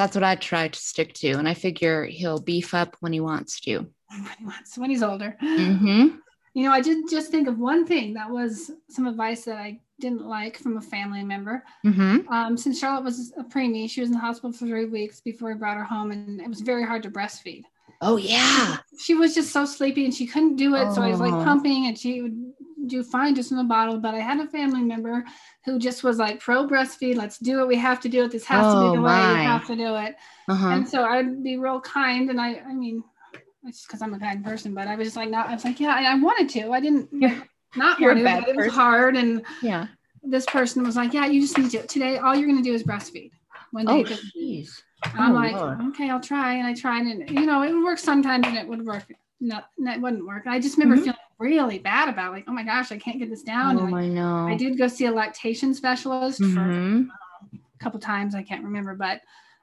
that's 0.01 0.15
what 0.15 0.23
I 0.23 0.35
try 0.35 0.67
to 0.67 0.79
stick 0.79 1.13
to. 1.15 1.33
And 1.33 1.47
I 1.47 1.53
figure 1.53 2.05
he'll 2.05 2.39
beef 2.39 2.73
up 2.73 2.95
when 3.01 3.13
he 3.13 3.19
wants 3.19 3.59
to. 3.61 3.87
When 4.09 4.27
he 4.39 4.45
wants, 4.45 4.77
when 4.77 4.89
he's 4.89 5.03
older. 5.03 5.37
Mm-hmm. 5.41 6.17
You 6.53 6.63
know, 6.63 6.73
I 6.73 6.81
did 6.81 7.09
just 7.09 7.31
think 7.31 7.47
of 7.47 7.59
one 7.59 7.87
thing 7.87 8.13
that 8.15 8.29
was 8.29 8.71
some 8.89 9.07
advice 9.07 9.45
that 9.45 9.55
I 9.55 9.79
didn't 10.01 10.25
like 10.25 10.57
from 10.57 10.75
a 10.75 10.81
family 10.81 11.23
member. 11.23 11.63
Mm-hmm. 11.85 12.27
Um, 12.27 12.57
since 12.57 12.77
Charlotte 12.77 13.05
was 13.05 13.31
a 13.37 13.43
preemie, 13.45 13.89
she 13.89 14.01
was 14.01 14.09
in 14.09 14.15
the 14.15 14.19
hospital 14.19 14.51
for 14.51 14.67
three 14.67 14.83
weeks 14.83 15.21
before 15.21 15.53
we 15.53 15.57
brought 15.57 15.77
her 15.77 15.85
home, 15.85 16.11
and 16.11 16.41
it 16.41 16.49
was 16.49 16.59
very 16.59 16.83
hard 16.85 17.03
to 17.03 17.09
breastfeed. 17.09 17.63
Oh 18.01 18.17
yeah. 18.17 18.77
She 18.99 19.13
was 19.13 19.33
just 19.35 19.51
so 19.51 19.65
sleepy 19.65 20.05
and 20.05 20.13
she 20.13 20.25
couldn't 20.27 20.55
do 20.55 20.75
it. 20.75 20.91
So 20.93 21.01
I 21.01 21.09
was 21.09 21.19
like 21.19 21.33
Oh. 21.33 21.43
pumping, 21.43 21.85
and 21.87 21.97
she 21.97 22.21
would 22.21 22.51
do 22.87 23.03
fine 23.03 23.35
just 23.35 23.51
in 23.51 23.57
the 23.57 23.63
bottle. 23.63 23.99
But 23.99 24.15
I 24.15 24.19
had 24.19 24.39
a 24.39 24.47
family 24.47 24.81
member 24.81 25.23
who 25.65 25.77
just 25.77 26.03
was 26.03 26.17
like 26.17 26.39
pro 26.39 26.67
breastfeed. 26.67 27.15
Let's 27.15 27.37
do 27.37 27.59
it. 27.61 27.67
We 27.67 27.75
have 27.77 27.99
to 28.01 28.09
do 28.09 28.23
it. 28.23 28.31
This 28.31 28.45
has 28.45 28.65
to 28.73 28.77
Oh, 28.79 28.91
be 28.91 28.97
the 28.97 29.01
way. 29.03 29.11
my. 29.11 29.41
You 29.43 29.47
have 29.47 29.67
to 29.67 29.75
do 29.75 29.95
it. 29.97 30.15
Uh-huh. 30.49 30.67
And 30.69 30.89
so 30.89 31.03
I'd 31.03 31.43
be 31.43 31.57
real 31.57 31.79
kind. 31.81 32.29
And 32.31 32.41
I, 32.41 32.55
I 32.67 32.73
mean, 32.73 33.03
it's 33.65 33.77
just 33.77 33.87
because 33.87 34.01
I'm 34.01 34.13
a 34.15 34.19
kind 34.19 34.43
person, 34.43 34.73
but 34.73 34.87
I 34.87 34.95
was 34.95 35.05
just 35.07 35.17
like, 35.17 35.29
not, 35.29 35.47
I 35.49 35.53
was 35.53 35.63
like, 35.63 35.79
yeah, 35.79 35.93
I, 35.95 36.11
I 36.11 36.15
wanted 36.15 36.49
to. 36.49 36.71
I 36.71 36.79
didn't 36.79 37.09
You're- 37.11 37.43
not 37.75 37.99
you're 37.99 38.15
want 38.15 38.45
to, 38.45 38.49
it 38.51 38.55
was 38.57 38.73
hard. 38.73 39.15
And 39.15 39.45
yeah. 39.61 39.85
this 40.23 40.45
person 40.47 40.83
was 40.83 40.95
like, 40.95 41.13
yeah, 41.13 41.27
you 41.27 41.39
just 41.39 41.57
need 41.57 41.69
to, 41.71 41.85
today, 41.85 42.17
all 42.17 42.35
you're 42.35 42.47
going 42.49 42.61
to 42.61 42.67
do 42.67 42.73
is 42.73 42.83
breastfeed. 42.83 43.29
Day. 43.73 43.83
Oh 43.87 44.03
'cause- 44.03 44.31
jeez. 44.37 44.69
and 45.05 45.19
I'm 45.19 45.31
Oh, 45.31 45.35
like, 45.35 45.53
Lord. 45.55 45.81
okay, 45.89 46.09
I'll 46.09 46.19
try. 46.19 46.53
And 46.55 46.67
I 46.67 46.73
tried, 46.73 47.05
and 47.07 47.27
you 47.29 47.45
know, 47.45 47.63
it 47.63 47.73
would 47.73 47.83
work 47.83 47.97
sometimes, 47.97 48.45
and 48.47 48.57
it 48.57 48.67
would 48.67 48.85
work. 48.85 49.03
No, 49.39 49.59
it 49.79 49.99
wouldn't 49.99 50.25
work. 50.27 50.43
I 50.45 50.59
just 50.59 50.77
remember 50.77 50.97
Mhm. 51.01 51.05
feeling 51.05 51.17
really 51.39 51.79
bad 51.79 52.07
about, 52.09 52.29
it. 52.29 52.35
like, 52.35 52.43
oh 52.47 52.51
my 52.53 52.61
gosh, 52.63 52.91
I 52.91 52.97
can't 52.99 53.17
get 53.17 53.29
this 53.29 53.41
down. 53.41 53.77
Oh 53.79 53.85
and 53.85 53.95
I, 53.95 54.01
I 54.01 54.07
know. 54.07 54.47
I 54.47 54.55
did 54.55 54.77
go 54.77 54.87
see 54.87 55.05
a 55.05 55.11
lactation 55.11 55.73
specialist 55.73 56.37
for 56.37 56.43
Mhm. 56.45 57.07
a 57.53 57.83
couple 57.83 57.99
times. 57.99 58.35
I 58.35 58.43
can't 58.43 58.63
remember, 58.63 58.93
but 58.93 59.21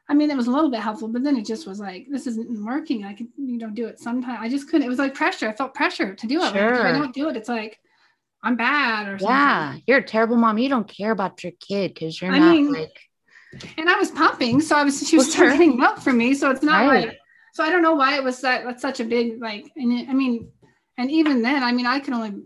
I 0.08 0.14
mean, 0.14 0.30
it 0.30 0.36
was 0.36 0.46
a 0.46 0.50
little 0.50 0.70
bit 0.70 0.80
helpful. 0.80 1.06
But 1.06 1.22
then 1.22 1.36
it 1.36 1.44
just 1.46 1.66
was 1.68 1.78
like, 1.78 2.06
this 2.10 2.26
isn't 2.26 2.64
working. 2.64 3.04
I 3.04 3.12
could, 3.12 3.28
you 3.36 3.58
know, 3.58 3.68
do 3.70 3.86
it 3.86 4.00
sometime. 4.00 4.38
I 4.40 4.48
just 4.48 4.68
couldn't. 4.68 4.86
It 4.86 4.88
was 4.88 4.98
like 4.98 5.12
pressure. 5.14 5.48
I 5.48 5.52
felt 5.52 5.74
pressure 5.74 6.14
to 6.14 6.26
do 6.26 6.38
it. 6.38 6.44
Like, 6.44 6.54
if 6.56 6.80
I 6.80 6.92
don't 6.92 7.14
do 7.14 7.28
it, 7.28 7.36
it's 7.36 7.48
like 7.50 7.78
I'm 8.42 8.56
bad 8.56 9.06
or 9.06 9.18
something. 9.18 9.28
Yeah, 9.36 9.76
you're 9.86 9.98
a 9.98 10.02
terrible 10.02 10.36
mom. 10.36 10.58
You 10.58 10.68
don't 10.70 10.88
care 10.88 11.10
about 11.12 11.44
your 11.44 11.52
kid 11.60 11.92
because 11.94 12.20
you're 12.22 12.32
I 12.32 12.38
not 12.38 12.50
mean, 12.56 12.72
like 12.72 13.07
and 13.76 13.88
I 13.88 13.96
was 13.98 14.10
pumping, 14.10 14.60
so 14.60 14.76
I 14.76 14.84
was 14.84 15.08
she 15.08 15.16
was 15.16 15.26
Well, 15.26 15.32
still 15.32 15.44
sure. 15.48 15.52
getting 15.52 15.76
milk 15.78 15.98
from 16.00 16.18
me, 16.18 16.34
so 16.34 16.50
it's 16.50 16.62
not 16.62 16.88
Right. 16.88 17.08
like 17.08 17.18
so 17.54 17.64
I 17.64 17.70
don't 17.70 17.82
know 17.82 17.94
why 17.94 18.14
it 18.16 18.22
was 18.22 18.40
that 18.42 18.64
that's 18.64 18.82
such 18.82 19.00
a 19.00 19.04
big 19.04 19.40
like 19.40 19.70
and 19.76 19.92
it- 19.92 20.08
I 20.08 20.14
mean 20.14 20.50
and 20.96 21.10
even 21.10 21.42
then 21.42 21.62
I 21.62 21.72
mean 21.72 21.86
I 21.86 21.98
could 22.00 22.14
only 22.14 22.42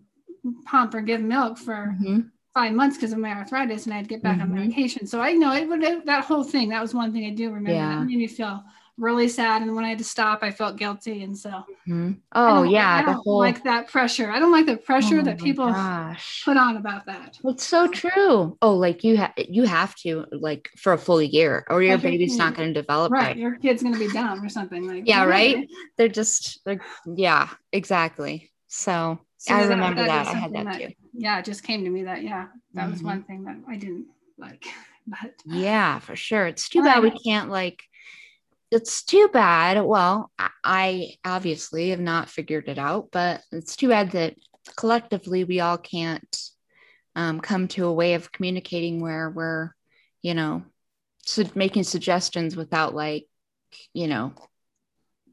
pump 0.67 0.95
or 0.95 1.01
give 1.01 1.21
milk 1.21 1.59
for 1.59 1.97
Mhm. 2.01 2.31
five 2.55 2.73
months 2.73 2.97
because 2.97 3.13
of 3.13 3.19
my 3.19 3.31
arthritis 3.33 3.87
and 3.87 3.95
I'd 3.95 4.09
get 4.09 4.23
back 4.23 4.41
on 4.41 4.49
Mhm. 4.49 4.55
medication 4.55 5.07
so 5.07 5.21
I 5.21 5.33
know 5.33 5.53
it 5.53 5.69
would 5.69 5.83
it- 5.83 6.07
that 6.07 6.25
whole 6.25 6.45
thing 6.45 6.69
that 6.71 6.81
was 6.83 6.95
one 6.95 7.13
thing 7.13 7.27
I 7.27 7.31
do 7.31 7.47
remember 7.49 7.73
Yeah. 7.73 7.99
that 7.99 8.07
made 8.07 8.19
me 8.19 8.27
feel 8.27 8.63
really 9.03 9.29
sad 9.29 9.63
and 9.63 9.75
when 9.75 9.85
I 9.85 9.89
had 9.91 9.99
to 9.99 10.05
stop 10.05 10.43
I 10.43 10.51
felt 10.53 10.77
guilty 10.79 11.23
and 11.25 11.37
so 11.37 11.65
Mhm. 11.89 12.21
Oh 12.33 12.63
yeah, 12.63 12.95
I 12.97 13.01
the 13.03 13.13
don't 13.13 13.23
whole 13.25 13.39
like 13.41 13.65
that 13.65 13.89
pressure 13.89 14.31
I 14.31 14.39
don't 14.39 14.53
like 14.53 14.67
the 14.67 14.77
pressure 14.77 15.19
Oh 15.21 15.23
that 15.25 15.39
people 15.41 15.67
gosh. 15.73 16.43
put 16.45 16.57
on 16.57 16.77
about 16.77 17.07
that 17.07 17.37
It's 17.45 17.67
so 17.67 17.89
true. 17.89 18.57
Oh, 18.63 18.75
like 18.77 19.03
you 19.03 19.17
have 19.17 19.33
you 19.37 19.65
have 19.65 19.95
to 19.97 20.27
like 20.31 20.71
for 20.79 20.93
a 20.93 20.99
full 20.99 21.21
year, 21.21 21.67
or 21.69 21.83
your 21.83 21.97
Like 21.97 22.05
your 22.05 22.13
baby's 22.13 22.39
not 22.39 22.55
going 22.55 22.73
to 22.73 22.81
develop 22.81 23.11
right 23.13 23.27
right. 23.29 23.37
your 23.37 23.57
kid's 23.57 23.83
gonna 23.83 23.99
be 23.99 24.09
dumb 24.09 24.45
or 24.45 24.49
something 24.49 24.87
like 24.87 25.03
Yeah, 25.07 25.25
right? 25.25 25.57
okay. 25.57 25.69
They're 25.97 26.09
just 26.23 26.61
like 26.65 26.81
yeah, 27.05 27.49
exactly. 27.73 28.53
So 28.69 29.19
So 29.39 29.55
I 29.55 29.65
remember 29.67 30.03
that 30.07 30.27
that. 30.27 30.35
I 30.35 30.39
had 30.39 30.55
that 30.55 30.65
that- 30.67 30.79
too. 30.81 30.89
yeah, 31.13 31.39
it 31.41 31.45
just 31.45 31.65
came 31.65 31.83
to 31.85 31.91
me 31.91 32.05
that 32.05 32.23
yeah, 32.23 32.47
that 32.75 32.89
was 32.91 33.01
Mhm. 33.03 33.05
one 33.13 33.23
thing 33.25 33.45
that 33.45 33.57
I 33.69 33.77
didn't 33.77 34.07
like. 34.39 34.65
But 35.05 35.35
Yeah, 35.45 35.99
for 35.99 36.15
sure. 36.15 36.47
It's 36.47 36.69
too 36.69 36.81
bad 36.85 37.03
we 37.03 37.11
can't 37.11 37.51
like. 37.51 37.83
It's 38.73 39.03
too 39.05 39.29
bad. 39.33 39.81
Well, 39.85 40.31
I- 40.65 41.17
obviously 41.25 41.91
have 41.91 42.01
not 42.01 42.31
figured 42.31 42.69
it 42.69 42.79
out, 42.79 43.09
but 43.13 43.43
it's 43.53 43.77
too 43.77 43.89
bad 43.89 44.13
that 44.13 44.35
collectively 44.77 45.45
we 45.45 45.61
all 45.61 45.77
can't 45.79 46.39
um, 47.15 47.41
come 47.41 47.69
to 47.69 47.85
a 47.85 47.93
way 47.93 48.15
of 48.15 48.33
communicating 48.33 49.01
where 49.03 49.29
we're, 49.29 49.73
you 50.23 50.33
know, 50.33 50.63
su- 51.27 51.51
making 51.55 51.83
suggestions 51.83 52.57
without 52.57 52.95
like, 52.95 53.27
you 53.93 54.07
know, 54.09 54.33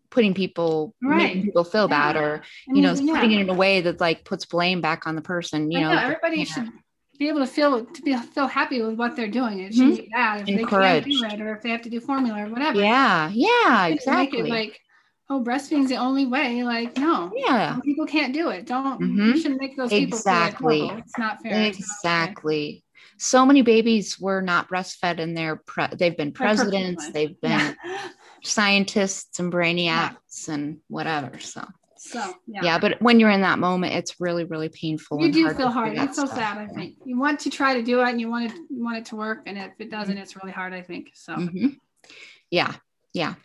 putting 0.09 0.33
people 0.33 0.93
making 0.99 1.37
Right. 1.37 1.43
people 1.45 1.63
feel 1.63 1.87
bad 1.87 2.15
Yeah. 2.15 2.21
or 2.21 2.35
I 2.41 2.73
you 2.75 2.81
know 2.81 2.93
mean, 2.93 3.15
putting 3.15 3.31
it 3.31 3.39
in 3.41 3.49
a 3.49 3.53
way 3.53 3.81
that 3.81 4.01
like 4.01 4.25
puts 4.25 4.45
blame 4.45 4.81
back 4.81 5.07
on 5.07 5.15
the 5.15 5.21
person. 5.21 5.71
You 5.71 5.79
know, 5.81 5.93
know, 5.93 5.99
everybody 5.99 6.43
should 6.43 6.67
be 7.19 7.27
able 7.27 7.39
to 7.41 7.47
feel 7.47 7.85
to 7.85 8.01
be 8.01 8.15
feel 8.15 8.47
happy 8.47 8.81
with 8.81 8.95
what 8.95 9.15
they're 9.15 9.27
doing. 9.27 9.59
It 9.59 9.73
shouldn't 9.73 9.97
be 9.97 10.09
bad 10.11 10.41
if 10.41 10.45
they 10.55 10.63
can't 10.63 11.05
do 11.05 11.23
it 11.25 11.41
or 11.41 11.53
if 11.53 11.61
they 11.61 11.69
have 11.69 11.81
to 11.83 11.89
do 11.89 11.99
formula 11.99 12.45
or 12.45 12.49
whatever. 12.49 12.79
Yeah, 12.79 13.29
yeah, 13.33 13.87
exactly. 13.87 14.41
Make 14.43 14.49
it 14.49 14.49
like, 14.49 14.79
oh, 15.29 15.43
breastfeeding's 15.43 15.89
the 15.89 15.97
only 15.97 16.25
way. 16.25 16.63
Like, 16.63 16.97
no, 16.97 17.31
yeah. 17.35 17.77
people 17.83 18.05
can't 18.05 18.33
do 18.33 18.49
it. 18.49 18.65
Don't 18.65 19.01
Mhm. 19.01 19.35
you 19.35 19.37
shouldn't 19.37 19.59
make 19.61 19.75
those 19.75 19.89
people 19.89 20.17
feel 20.17 20.31
like, 20.33 20.47
Exactly. 20.51 20.81
oh, 20.81 20.95
it's 20.97 21.17
not 21.17 21.41
fair. 21.43 21.51
It's 21.61 21.79
not 21.79 21.87
fair. 22.01 22.25
Exactly. 22.29 22.83
So 23.17 23.45
many 23.45 23.63
babies 23.63 24.17
were 24.17 24.41
not 24.41 24.69
breastfed 24.69 25.19
and 25.19 25.35
they're 25.37 25.57
pre- 25.57 25.93
they've 25.93 26.15
been 26.15 26.31
presidents, 26.31 27.09
they've 27.11 27.39
been 27.41 27.75
Yeah. 27.83 28.07
scientists 28.43 29.39
and 29.39 29.51
brainiacs 29.51 30.47
and 30.47 30.77
whatever. 30.87 31.37
So 31.39 31.65
So 31.99 32.33
yeah. 32.47 32.61
yeah. 32.63 32.79
but 32.79 33.01
when 33.01 33.19
you're 33.19 33.29
in 33.29 33.41
that 33.41 33.59
moment, 33.59 33.93
it's 33.93 34.21
really, 34.21 34.45
really 34.45 34.69
painful. 34.69 35.21
you 35.21 35.33
do 35.33 35.43
hard 35.43 35.57
feel 35.57 35.69
hard. 35.69 35.97
It's 35.97 36.15
so 36.15 36.25
stuff. 36.25 36.37
sad. 36.37 36.57
I 36.57 36.67
think 36.67 36.95
you 37.03 37.19
want 37.19 37.41
to 37.41 37.49
try 37.49 37.73
to 37.73 37.83
do 37.83 37.99
it, 37.99 38.09
and 38.09 38.21
you 38.21 38.29
want 38.29 38.45
it 38.45 38.57
you 38.69 38.81
want 38.81 38.97
it 38.97 39.05
to 39.07 39.17
work, 39.17 39.43
and 39.47 39.57
if 39.57 39.73
it 39.79 39.91
doesn't, 39.91 40.17
it's 40.17 40.37
really 40.37 40.53
hard. 40.53 40.73
I 40.73 40.81
think 40.81 41.11
so. 41.13 41.35
Mhm. 41.35 41.75
Yeah, 42.49 42.73
yeah. 43.13 43.35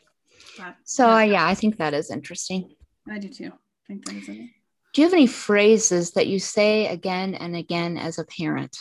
But, 0.56 0.76
So 0.84 1.08
yeah, 1.08 1.14
uh, 1.14 1.20
yeah, 1.22 1.46
I 1.46 1.54
think 1.56 1.78
that 1.78 1.94
is 1.94 2.12
interesting. 2.12 2.76
I 3.10 3.18
do 3.18 3.28
too. 3.28 3.50
I 3.50 3.86
think 3.88 4.04
that 4.04 4.14
is 4.14 4.28
it. 4.28 4.50
Do 4.92 5.02
you 5.02 5.06
have 5.06 5.14
any 5.14 5.26
phrases 5.26 6.12
that 6.12 6.28
you 6.28 6.38
say 6.38 6.86
again 6.86 7.34
and 7.34 7.56
again 7.56 7.98
as 7.98 8.20
a 8.20 8.24
parent? 8.24 8.78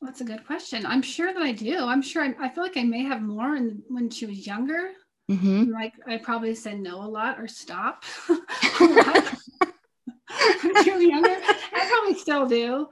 Well, 0.00 0.10
that's 0.10 0.20
a 0.20 0.24
good 0.24 0.46
question. 0.46 0.86
I'm 0.86 1.02
sure 1.02 1.34
that 1.34 1.42
I 1.42 1.50
do. 1.50 1.76
I'm 1.76 2.02
sure. 2.02 2.22
I, 2.22 2.34
I 2.40 2.48
feel 2.50 2.62
like 2.62 2.76
I 2.76 2.84
may 2.84 3.02
have 3.02 3.20
more 3.20 3.56
in, 3.56 3.82
when 3.88 4.10
she 4.10 4.26
was 4.26 4.46
younger. 4.46 4.92
Hmm 5.30 5.70
Like 5.70 5.94
I 6.06 6.16
probably 6.16 6.54
said 6.54 6.80
no 6.80 7.02
a 7.02 7.06
lot 7.06 7.38
or 7.40 7.46
stop. 7.46 8.04
lot. 8.28 8.38
when 10.62 10.74
was 10.74 10.86
younger, 10.86 11.36
I 11.74 11.88
probably 11.88 12.18
still 12.18 12.46
do. 12.46 12.88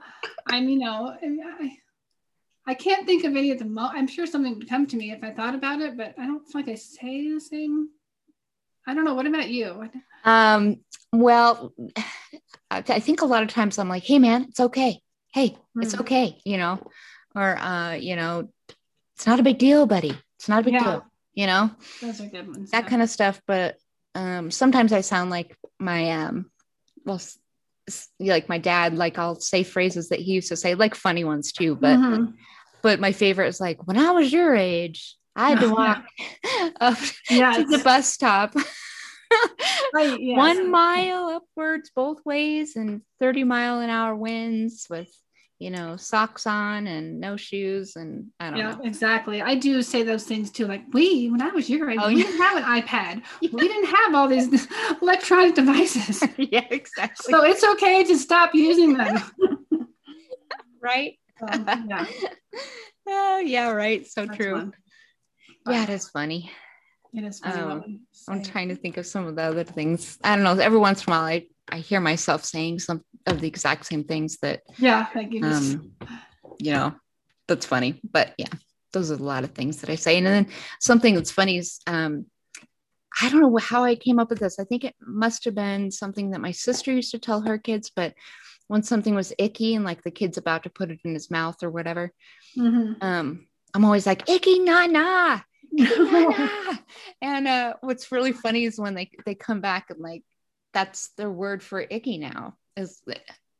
I'm, 0.47 0.69
you 0.69 0.79
know, 0.79 1.15
I, 1.21 1.77
I 2.65 2.73
can't 2.73 3.05
think 3.05 3.23
of 3.25 3.35
any 3.35 3.51
at 3.51 3.59
the 3.59 3.65
moment. 3.65 3.97
I'm 3.97 4.07
sure 4.07 4.25
something 4.25 4.57
would 4.57 4.69
come 4.69 4.87
to 4.87 4.95
me 4.95 5.11
if 5.11 5.23
I 5.23 5.31
thought 5.31 5.55
about 5.55 5.81
it, 5.81 5.97
but 5.97 6.15
I 6.17 6.25
don't 6.25 6.45
feel 6.47 6.61
like 6.61 6.69
I 6.69 6.75
say 6.75 7.31
the 7.33 7.39
same. 7.41 7.89
I 8.87 8.93
don't 8.93 9.05
know. 9.05 9.15
What 9.15 9.27
about 9.27 9.49
you? 9.49 9.89
Um, 10.23 10.77
well, 11.11 11.73
I 12.71 12.99
think 12.99 13.21
a 13.21 13.25
lot 13.25 13.43
of 13.43 13.49
times 13.49 13.77
I'm 13.79 13.89
like, 13.89 14.03
hey 14.03 14.19
man, 14.19 14.45
it's 14.49 14.59
okay. 14.59 15.01
Hey, 15.33 15.57
it's 15.75 15.93
Hmm. 15.93 16.01
okay, 16.01 16.39
you 16.45 16.57
know, 16.57 16.79
or 17.35 17.57
uh, 17.57 17.93
you 17.93 18.15
know, 18.15 18.49
it's 19.15 19.27
not 19.27 19.39
a 19.39 19.43
big 19.43 19.57
deal, 19.57 19.85
buddy. 19.85 20.17
It's 20.37 20.47
not 20.49 20.61
a 20.61 20.63
big 20.63 20.73
Yeah. 20.73 20.83
deal, 20.83 21.05
you 21.33 21.47
know, 21.47 21.71
Those 22.01 22.21
are 22.21 22.27
good 22.27 22.47
ones. 22.47 22.71
that 22.71 22.87
kind 22.87 23.01
of 23.01 23.09
stuff. 23.09 23.41
But 23.47 23.75
um 24.15 24.51
sometimes 24.51 24.91
I 24.93 25.01
sound 25.01 25.29
like 25.29 25.55
my 25.79 26.11
um 26.11 26.51
well 27.05 27.21
like 28.19 28.47
my 28.49 28.57
dad, 28.57 28.95
like 28.95 29.17
I'll 29.17 29.39
say 29.39 29.63
phrases 29.63 30.09
that 30.09 30.19
he 30.19 30.33
used 30.33 30.49
to 30.49 30.55
say, 30.55 30.75
like 30.75 30.95
funny 30.95 31.23
ones 31.23 31.51
too, 31.51 31.75
but 31.75 31.97
Mhm. 31.97 32.33
but 32.81 32.99
my 32.99 33.11
favorite 33.11 33.47
is 33.47 33.59
like 33.59 33.85
when 33.87 33.97
I 33.97 34.11
was 34.11 34.31
your 34.31 34.55
age, 34.55 35.15
I 35.35 35.49
had 35.49 35.59
to 35.61 35.69
walk 35.73 36.05
up 36.81 36.97
yeah, 37.29 37.53
to 37.53 37.63
the 37.63 37.79
bus 37.83 38.11
stop. 38.13 38.53
right, 39.93 40.19
yes. 40.19 40.37
one 40.37 40.71
mile 40.71 41.29
upwards 41.29 41.91
both 41.95 42.17
ways 42.25 42.75
and 42.75 43.01
30 43.19 43.43
mile 43.43 43.79
an 43.79 43.89
hour 43.89 44.15
winds 44.15 44.87
with 44.89 45.11
you 45.59 45.69
know 45.69 45.97
socks 45.97 46.47
on 46.47 46.87
and 46.87 47.19
no 47.19 47.35
shoes 47.35 47.95
and 47.97 48.27
i 48.39 48.45
don't 48.49 48.53
know. 48.53 48.59
Yeah, 48.69 48.75
know 48.75 48.81
exactly. 48.85 49.41
I 49.41 49.55
do 49.55 49.81
say 49.81 50.03
those 50.03 50.23
things 50.23 50.51
too. 50.51 50.65
Like 50.67 50.83
we, 50.93 51.29
when 51.29 51.41
I 51.41 51.49
was 51.49 51.69
your 51.69 51.89
age, 51.89 51.99
Oh, 52.01 52.07
we 52.07 52.15
yeah. 52.15 52.23
didn't 52.23 52.41
have 52.41 52.57
an 52.57 52.63
iPad. 52.81 53.23
We 53.53 53.67
didn't 53.67 53.89
have 53.97 54.15
all 54.15 54.27
these 54.29 54.67
electronic 55.01 55.55
devices. 55.55 56.23
yeah 56.37 56.65
exactly 56.71 57.31
So 57.33 57.43
it's 57.43 57.63
okay 57.63 58.03
to 58.05 58.17
stop 58.17 58.55
using 58.55 58.93
them. 58.97 59.17
right 60.81 61.19
So, 61.39 61.45
yeah, 61.87 62.05
oh 63.07 63.37
yeah 63.39 63.69
right 63.71 64.05
so 64.07 64.25
that's 64.25 64.37
true 64.37 64.53
fun. 64.55 64.73
yeah 65.67 65.83
it 65.83 65.89
is 65.89 66.09
funny 66.09 66.51
It 67.13 67.23
is 67.23 67.39
funny. 67.39 67.59
Um, 67.61 67.99
i'm 68.29 68.43
trying 68.43 68.69
to 68.69 68.75
think 68.75 68.97
of 68.97 69.05
some 69.05 69.25
of 69.27 69.35
the 69.35 69.41
other 69.43 69.63
things 69.63 70.17
i 70.23 70.35
don't 70.35 70.43
know 70.43 70.53
every 70.61 70.79
once 70.79 71.05
in 71.05 71.11
a 71.11 71.15
while 71.15 71.25
i 71.25 71.45
i 71.71 71.79
hear 71.79 71.99
myself 71.99 72.43
saying 72.43 72.79
some 72.79 73.01
of 73.25 73.41
the 73.41 73.47
exact 73.47 73.85
same 73.85 74.03
things 74.03 74.37
that 74.41 74.61
Yeah, 74.77 75.07
like 75.15 75.31
you 75.31 75.43
um 75.45 75.91
you 76.59 76.71
know 76.73 76.95
that's 77.47 77.65
funny 77.65 77.99
but 78.03 78.33
yeah 78.37 78.49
those 78.93 79.11
are 79.11 79.15
a 79.15 79.17
lot 79.17 79.43
of 79.43 79.51
things 79.51 79.81
that 79.81 79.89
i 79.89 79.95
say 79.95 80.17
and 80.17 80.25
then 80.25 80.47
something 80.79 81.15
that's 81.15 81.31
funny 81.31 81.57
is 81.57 81.79
um 81.87 82.25
i 83.21 83.29
don't 83.29 83.41
know 83.41 83.57
how 83.57 83.83
i 83.83 83.95
came 83.95 84.19
up 84.19 84.29
with 84.29 84.39
this 84.39 84.59
i 84.59 84.63
think 84.63 84.83
it 84.83 84.95
must 85.01 85.45
have 85.45 85.55
been 85.55 85.89
something 85.91 86.31
that 86.31 86.41
my 86.41 86.51
sister 86.51 86.91
used 86.91 87.11
to 87.11 87.19
tell 87.19 87.41
her 87.41 87.57
kids 87.57 87.91
but 87.95 88.13
when 88.67 88.83
something 88.83 89.15
was 89.15 89.33
icky 89.37 89.75
and 89.75 89.85
like 89.85 90.03
the 90.03 90.11
kid's 90.11 90.37
about 90.37 90.63
to 90.63 90.69
put 90.69 90.91
it 90.91 90.99
in 91.03 91.13
his 91.13 91.31
mouth 91.31 91.61
or 91.63 91.69
whatever 91.69 92.11
Mhm. 92.57 93.01
um 93.03 93.47
I'm 93.73 93.85
always 93.85 94.07
like 94.07 94.27
icky 94.27 94.59
na 94.59 94.87
na. 94.87 95.41
and 97.21 97.47
uh, 97.47 97.73
what's 97.81 98.11
really 98.11 98.31
funny 98.31 98.65
is 98.65 98.79
when 98.79 98.95
they 98.95 99.11
they 99.25 99.35
come 99.35 99.61
back 99.61 99.91
and 99.91 99.99
like 99.99 100.23
that's 100.73 101.09
their 101.17 101.29
word 101.29 101.63
for 101.63 101.85
icky 101.89 102.17
now 102.17 102.55
is 102.77 103.01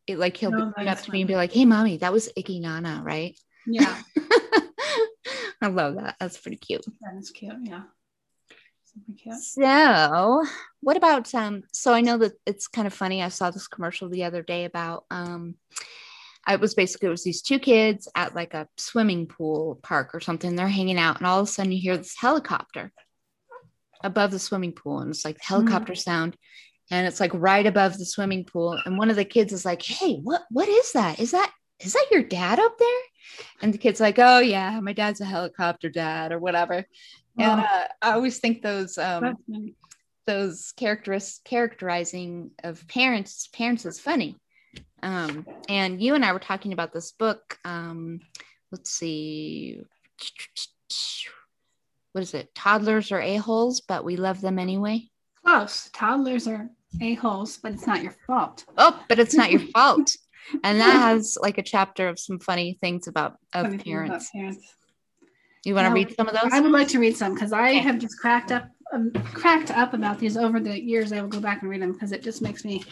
it, 0.08 0.18
like 0.18 0.38
he'll 0.38 0.52
no, 0.52 0.74
be 0.78 0.88
up 0.88 1.02
to 1.02 1.12
me 1.12 1.22
and 1.22 1.28
be 1.28 1.36
like, 1.36 1.52
"Hey, 1.52 1.66
mommy, 1.66 1.98
that 1.98 2.12
was 2.12 2.30
icky 2.36 2.60
nana, 2.60 3.02
right?" 3.04 3.38
Yeah. 3.68 3.96
I 5.62 5.68
love 5.68 5.96
that. 5.96 6.16
That's 6.20 6.38
pretty 6.38 6.58
cute. 6.58 6.84
That 7.02 7.20
is 7.20 7.30
cute. 7.30 7.54
Yeah. 7.64 7.84
So, 9.40 10.44
what 10.82 10.98
about 10.98 11.34
um? 11.36 11.64
So 11.74 11.94
I 11.94 12.02
know 12.02 12.18
that 12.18 12.34
it's 12.46 12.68
kind 12.68 12.88
of 12.88 12.94
funny. 12.94 13.22
I 13.22 13.30
saw 13.30 13.52
this 13.52 13.68
commercial 13.68 14.10
the 14.10 14.24
other 14.24 14.42
day 14.42 14.66
about 14.66 15.06
um. 15.12 15.56
It 16.48 16.60
was 16.60 16.74
basically 16.74 17.10
it 17.10 17.12
was 17.12 17.24
these 17.24 17.44
two 17.44 17.60
kids 17.60 18.08
at 18.16 18.34
like 18.34 18.56
a 18.56 18.68
swimming 18.78 19.28
pool 19.28 19.80
park 19.84 20.16
or 20.16 20.20
something. 20.20 20.56
They're 20.56 20.68
hanging 20.68 20.98
out, 20.98 21.18
and 21.18 21.28
all 21.28 21.40
of 21.40 21.48
a 21.48 21.52
sudden 21.52 21.72
you 21.72 21.80
hear 21.80 21.98
this 21.98 22.16
helicopter 22.18 22.92
above 24.04 24.32
the 24.32 24.40
swimming 24.40 24.72
pool, 24.72 25.00
and 25.00 25.12
it's 25.12 25.26
like 25.26 25.38
helicopter 25.42 25.94
mm-hmm. 25.94 26.00
sound, 26.00 26.38
and 26.92 27.08
it's 27.08 27.20
like 27.20 27.32
right 27.34 27.66
above 27.66 27.98
the 27.98 28.06
swimming 28.06 28.46
pool. 28.46 28.80
And 28.86 28.98
one 28.98 29.10
of 29.10 29.16
the 29.16 29.26
kids 29.26 29.54
is 29.54 29.66
like, 29.66 29.82
"Hey, 29.82 30.16
what 30.18 30.44
what 30.50 30.68
is 30.68 30.92
that? 30.94 31.20
Is 31.20 31.32
that 31.32 31.52
is 31.80 31.94
that 31.94 32.08
your 32.12 32.24
dad 32.24 32.60
up 32.60 32.78
there?" 32.78 33.02
And 33.62 33.74
the 33.74 33.78
kid's 33.78 34.00
like, 34.00 34.20
"Oh 34.20 34.40
yeah, 34.40 34.80
my 34.80 34.94
dad's 34.94 35.22
a 35.22 35.26
helicopter 35.26 35.90
dad 35.90 36.32
or 36.32 36.40
whatever." 36.40 36.86
And 37.38 37.62
uh, 37.62 37.88
I 38.02 38.12
always 38.14 38.40
think 38.40 38.62
those 38.62 38.98
um, 38.98 39.38
those 40.28 40.74
characteristics 40.74 41.42
characterizing 41.46 42.52
of 42.64 42.88
parents 42.88 43.48
parents 43.54 43.86
is 43.86 44.00
funny. 44.00 44.36
Um, 45.02 45.46
and 45.70 46.02
you 46.02 46.16
and 46.16 46.26
I 46.26 46.34
were 46.34 46.40
talking 46.40 46.74
about 46.74 46.94
this 46.94 47.12
book. 47.12 47.58
Um, 47.64 48.20
let's 48.72 48.92
see, 48.92 49.82
what 52.12 52.22
is 52.22 52.34
it? 52.34 52.54
Toddlers 52.54 53.12
are 53.12 53.22
a 53.22 53.38
holes, 53.38 53.82
but 53.82 54.04
we 54.04 54.18
love 54.18 54.42
them 54.42 54.60
anyway. 54.60 55.10
Close. 55.46 55.90
Toddlers 55.94 56.48
are 56.48 56.70
a 57.02 57.14
holes, 57.16 57.58
but 57.58 57.74
it's 57.74 57.88
not 57.88 58.04
your 58.04 58.16
fault. 58.26 58.66
Oh, 58.78 59.00
but 59.08 59.20
it's 59.20 59.36
not 59.36 59.52
your 59.52 59.62
fault. 59.74 60.16
And 60.64 60.80
that 60.80 60.94
has 60.94 61.38
like 61.42 61.58
a 61.58 61.64
chapter 61.64 62.08
of 62.08 62.20
some 62.20 62.40
funny 62.40 62.78
things 62.82 63.08
about 63.08 63.38
of 63.54 63.68
funny 63.68 63.78
parents. 63.78 64.30
About 64.30 64.42
parents. 64.42 64.76
You 65.66 65.76
want 65.76 65.88
to 65.88 65.94
read 65.94 66.16
some 66.16 66.28
of 66.28 66.34
those? 66.34 66.52
I 66.52 66.62
would 66.62 66.72
like 66.72 66.88
to 66.90 67.00
read 67.00 67.18
some 67.18 67.34
because 67.34 67.52
I 67.52 67.70
okay. 67.70 67.80
have 67.80 68.00
just 68.00 68.18
cracked 68.18 68.52
up 68.52 68.70
um, 68.92 69.12
cracked 69.34 69.72
up 69.72 69.94
about 69.94 70.20
these 70.20 70.38
over 70.38 70.60
the 70.60 70.82
years. 70.82 71.12
I 71.12 71.22
will 71.22 71.30
go 71.30 71.40
back 71.40 71.62
and 71.62 71.70
read 71.70 71.82
them 71.82 71.94
because 71.94 72.12
it 72.12 72.24
just 72.24 72.42
makes 72.42 72.66
me 72.66 72.84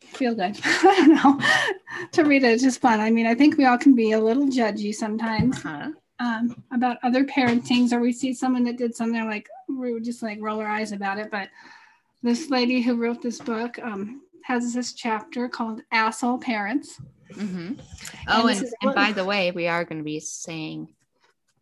feel 0.00 0.34
good. 0.34 0.58
I 0.64 0.94
don't 0.96 1.14
know. 1.14 1.40
to 2.12 2.24
read 2.24 2.44
it, 2.44 2.52
it's 2.52 2.62
just 2.62 2.80
fun. 2.80 3.00
I 3.00 3.10
mean, 3.10 3.26
I 3.26 3.34
think 3.34 3.56
we 3.56 3.64
all 3.64 3.78
can 3.78 3.94
be 3.94 4.12
a 4.12 4.20
little 4.20 4.46
judgy 4.46 4.94
sometimes 4.94 5.64
uh-huh. 5.64 5.90
um, 6.18 6.62
about 6.72 6.98
other 7.02 7.24
parentings, 7.24 7.92
or 7.92 8.00
we 8.00 8.12
see 8.12 8.34
someone 8.34 8.64
that 8.64 8.76
did 8.76 8.94
something 8.94 9.26
like 9.26 9.48
we 9.68 9.92
would 9.92 10.04
just 10.04 10.22
like 10.22 10.38
roll 10.40 10.60
our 10.60 10.68
eyes 10.68 10.92
about 10.92 11.18
it. 11.18 11.30
But 11.30 11.48
this 12.22 12.50
lady 12.50 12.80
who 12.80 12.96
wrote 12.96 13.22
this 13.22 13.38
book 13.38 13.78
um, 13.82 14.22
has 14.44 14.74
this 14.74 14.92
chapter 14.92 15.48
called 15.48 15.82
Asshole 15.92 16.38
Parents. 16.38 17.00
Mm-hmm. 17.32 17.74
Oh, 18.28 18.48
and, 18.48 18.58
and, 18.58 18.72
and 18.82 18.94
by 18.94 19.12
the 19.12 19.24
way, 19.24 19.50
we 19.50 19.68
are 19.68 19.84
going 19.84 19.98
to 19.98 20.04
be 20.04 20.20
saying 20.20 20.88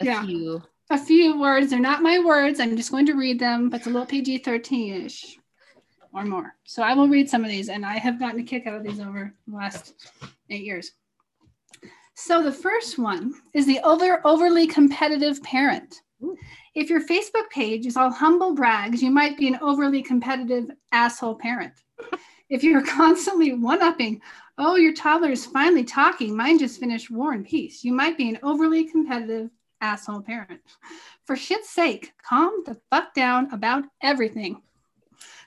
a 0.01 0.05
yeah, 0.05 0.25
few. 0.25 0.63
A 0.91 0.99
few 0.99 1.39
words. 1.39 1.71
They're 1.71 1.81
not 1.81 2.03
my 2.03 2.19
words. 2.19 2.61
I'm 2.61 2.77
just 2.77 2.91
going 2.91 3.07
to 3.07 3.15
read 3.15 3.39
them, 3.39 3.69
but 3.69 3.79
it's 3.79 3.87
a 3.87 3.91
little 3.91 4.07
PG 4.07 4.39
13 4.39 5.05
ish 5.05 5.39
or 6.15 6.25
more. 6.25 6.55
So 6.65 6.83
I 6.83 6.95
will 6.95 7.09
read 7.09 7.29
some 7.29 7.45
of 7.45 7.51
these, 7.51 7.69
and 7.69 7.85
I 7.85 7.99
have 7.99 8.19
gotten 8.19 8.41
a 8.41 8.45
kick 8.45 8.67
out 8.67 8.75
of 8.75 8.85
these 8.85 9.01
over 9.01 9.35
the 9.47 9.57
last 9.57 9.95
eight 10.51 10.65
years. 10.65 10.93
So 12.15 12.43
the 12.43 12.53
first 12.53 12.99
one 12.99 13.35
is 13.53 13.67
the 13.67 13.81
over 13.85 14.21
overly 14.25 14.67
competitive 14.67 15.43
parent. 15.43 16.01
If 16.75 16.91
your 16.91 17.01
Facebook 17.07 17.51
page 17.51 17.87
is 17.87 17.97
all 17.97 18.11
humble 18.11 18.55
brags, 18.55 19.03
you 19.03 19.11
might 19.11 19.37
be 19.37 19.49
an 19.49 19.59
overly 19.61 20.03
competitive 20.03 20.71
asshole 20.93 21.37
parent. 21.37 21.75
if 22.49 22.63
you're 22.63 22.85
constantly 22.87 23.53
one 23.53 23.83
upping, 23.83 24.21
oh, 24.59 24.77
your 24.77 24.93
toddler 24.93 25.31
is 25.31 25.47
finally 25.47 25.85
talking, 25.85 26.37
mine 26.37 26.59
just 26.59 26.81
finished 26.81 27.11
War 27.11 27.33
and 27.33 27.47
Peace, 27.47 27.85
you 27.85 27.93
might 27.93 28.17
be 28.17 28.29
an 28.29 28.39
overly 28.43 28.85
competitive 28.85 29.51
asshole 29.81 30.23
parent. 30.23 30.61
For 31.25 31.37
shit's 31.37 31.71
sake, 31.71 32.13
calm 32.27 32.65
the 32.67 32.77
fuck 32.91 33.15
down 33.15 33.53
about 33.53 33.85
everything. 34.03 34.63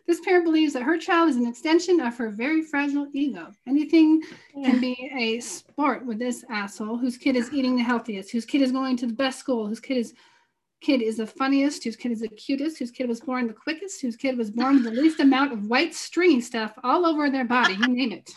This 0.08 0.20
parent 0.22 0.46
believes 0.46 0.74
that 0.74 0.84
her 0.84 0.98
child 0.98 1.30
is 1.30 1.36
an 1.36 1.48
extension 1.48 2.00
of 2.00 2.18
her 2.18 2.30
very 2.30 2.64
fragile 2.64 3.08
ego. 3.14 3.52
Anything 3.68 4.22
yeah. 4.56 4.72
can 4.72 4.82
be 4.82 5.12
a 5.18 5.40
sport 5.40 6.06
with 6.06 6.20
this 6.20 6.44
asshole 6.50 6.98
whose 6.98 7.18
kid 7.18 7.36
is 7.36 7.54
eating 7.54 7.76
the 7.76 7.84
healthiest, 7.84 8.32
whose 8.32 8.46
kid 8.46 8.62
is 8.62 8.72
going 8.72 8.98
to 8.98 9.08
the 9.08 9.14
best 9.14 9.40
school, 9.40 9.68
whose 9.68 9.80
kid 9.80 9.98
is 9.98 10.14
kid 10.82 11.02
is 11.02 11.18
the 11.18 11.28
funniest, 11.28 11.84
whose 11.84 11.96
kid 11.96 12.12
is 12.12 12.22
the 12.22 12.28
cutest, 12.28 12.80
whose 12.80 12.92
kid 12.92 13.08
was 13.08 13.22
born 13.22 13.48
the 13.48 13.54
quickest, 13.54 14.02
whose 14.02 14.16
kid 14.16 14.38
was 14.38 14.52
born 14.52 14.76
with 14.76 14.84
the 14.84 14.92
least 14.92 15.20
amount 15.20 15.54
of 15.54 15.68
white 15.68 15.94
stringy 15.94 16.42
stuff 16.42 16.74
all 16.84 17.06
over 17.06 17.30
their 17.30 17.46
body, 17.46 17.76
you 17.76 17.88
name 17.88 18.12
it. 18.12 18.32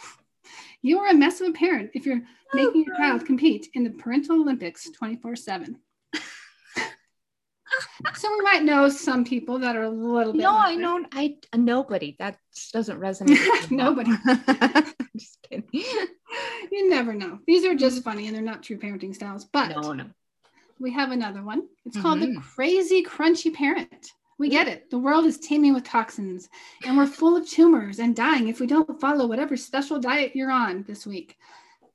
You 0.83 0.99
are 1.01 1.09
a 1.09 1.15
mess 1.15 1.41
of 1.41 1.49
a 1.49 1.53
parent 1.53 1.91
if 1.95 2.05
you're 2.05 2.21
making 2.53 2.85
your 2.85 2.97
child 2.97 3.25
compete 3.25 3.69
in 3.73 3.85
the 3.85 3.91
parental 3.91 4.41
Olympics 4.41 4.91
24 4.91 5.37
7. 5.37 5.77
so 8.15 8.31
we 8.31 8.41
might 8.43 8.63
know 8.63 8.91
some 8.91 9.25
people 9.25 9.59
that 9.61 9.77
are 9.77 9.85
a 9.85 9.91
little 9.91 10.35
bit. 10.35 10.43
No, 10.43 10.55
I 10.55 10.75
know 10.75 11.05
I 11.13 11.37
nobody 11.57 12.17
that 12.19 12.39
doesn't 12.73 13.01
resonate. 13.01 13.71
nobody. 13.71 14.11
just 15.17 15.39
kidding. 15.49 15.65
You 15.73 16.91
never 16.91 17.15
know. 17.15 17.39
These 17.47 17.65
are 17.65 17.75
just 17.75 17.97
mm-hmm. 18.01 18.11
funny 18.11 18.27
and 18.27 18.37
they're 18.37 18.43
not 18.43 18.63
true 18.63 18.79
parenting 18.79 19.15
styles. 19.15 19.47
But 19.47 19.71
no, 19.71 19.95
no 19.95 20.07
we 20.79 20.93
have 20.93 21.11
another 21.11 21.43
one. 21.43 21.69
It's 21.85 22.01
called 22.01 22.21
mm-hmm. 22.21 22.35
the 22.35 22.41
crazy 22.41 23.03
crunchy 23.03 23.53
parent. 23.53 24.13
We 24.39 24.49
get 24.49 24.67
it. 24.67 24.91
The 24.91 24.99
world 24.99 25.27
is 25.27 25.39
teeming 25.39 25.75
with 25.75 25.85
toxins, 25.85 26.49
and 26.85 26.97
we're 26.97 27.07
full 27.07 27.37
of 27.37 27.49
tumors 27.49 28.01
and 28.01 28.17
dying 28.17 28.49
if 28.49 28.59
we 28.59 28.67
don't 28.67 29.01
follow 29.01 29.27
whatever 29.27 29.57
special 29.57 30.01
diet 30.01 30.35
you're 30.35 30.51
on 30.51 30.83
this 30.89 31.07
week. 31.07 31.39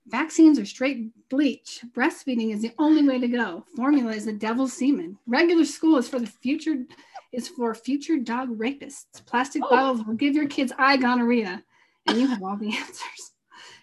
Vaccines 0.07 0.57
are 0.57 0.65
straight 0.65 1.11
bleach. 1.29 1.81
Breastfeeding 1.93 2.53
is 2.53 2.61
the 2.61 2.73
only 2.79 3.07
way 3.07 3.19
to 3.19 3.27
go. 3.27 3.65
Formula 3.75 4.11
is 4.11 4.25
the 4.25 4.33
devil's 4.33 4.73
semen. 4.73 5.17
Regular 5.27 5.65
school 5.65 5.97
is 5.97 6.07
for 6.07 6.19
the 6.19 6.27
future 6.27 6.85
is 7.31 7.47
for 7.47 7.75
future 7.75 8.17
dog 8.17 8.57
rapists. 8.57 9.23
Plastic 9.25 9.61
oh. 9.65 9.69
bottles 9.69 10.05
will 10.05 10.15
give 10.15 10.33
your 10.33 10.47
kids 10.47 10.71
eye 10.79 10.97
gonorrhea, 10.97 11.63
and 12.07 12.17
you 12.17 12.27
have 12.27 12.41
all 12.41 12.57
the 12.57 12.73
answers. 12.75 13.33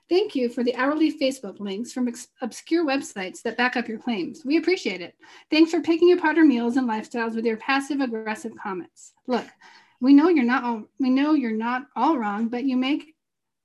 Thank 0.09 0.37
you 0.37 0.49
for 0.49 0.63
the 0.63 0.75
hourly 0.77 1.13
Facebook 1.19 1.59
links 1.59 1.93
from 1.93 2.07
ex- 2.07 2.29
obscure 2.41 2.87
websites 2.87 3.43
that 3.43 3.57
back 3.57 3.77
up 3.77 3.89
your 3.89 3.99
claims. 3.99 4.45
We 4.45 4.57
appreciate 4.57 5.01
it. 5.01 5.17
Thanks 5.51 5.73
for 5.73 5.81
picking 5.81 6.13
apart 6.13 6.39
our 6.39 6.45
meals 6.45 6.77
and 6.77 6.89
lifestyles 6.89 7.35
with 7.35 7.45
your 7.45 7.57
passive 7.57 8.01
aggressive 8.01 8.53
comments. 8.63 9.13
Look, 9.27 9.47
we 10.01 10.15
know 10.15 10.29
you're 10.29 10.45
not 10.45 10.63
all 10.63 10.85
we 11.01 11.11
know 11.11 11.35
you're 11.35 11.51
not 11.51 11.87
all 11.97 12.19
wrong, 12.19 12.49
but 12.49 12.65
you 12.65 12.77
make 12.77 13.15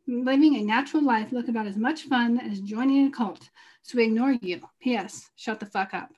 living 0.07 0.55
a 0.55 0.63
natural 0.63 1.03
life 1.03 1.31
look 1.31 1.47
about 1.47 1.67
as 1.67 1.77
much 1.77 2.03
fun 2.03 2.39
as 2.39 2.59
joining 2.61 3.07
a 3.07 3.11
cult. 3.11 3.49
So 3.83 3.97
we 3.97 4.05
ignore 4.05 4.31
you. 4.41 4.61
P.S. 4.81 5.29
Shut 5.35 5.59
the 5.59 5.65
fuck 5.65 5.93
up. 5.93 6.09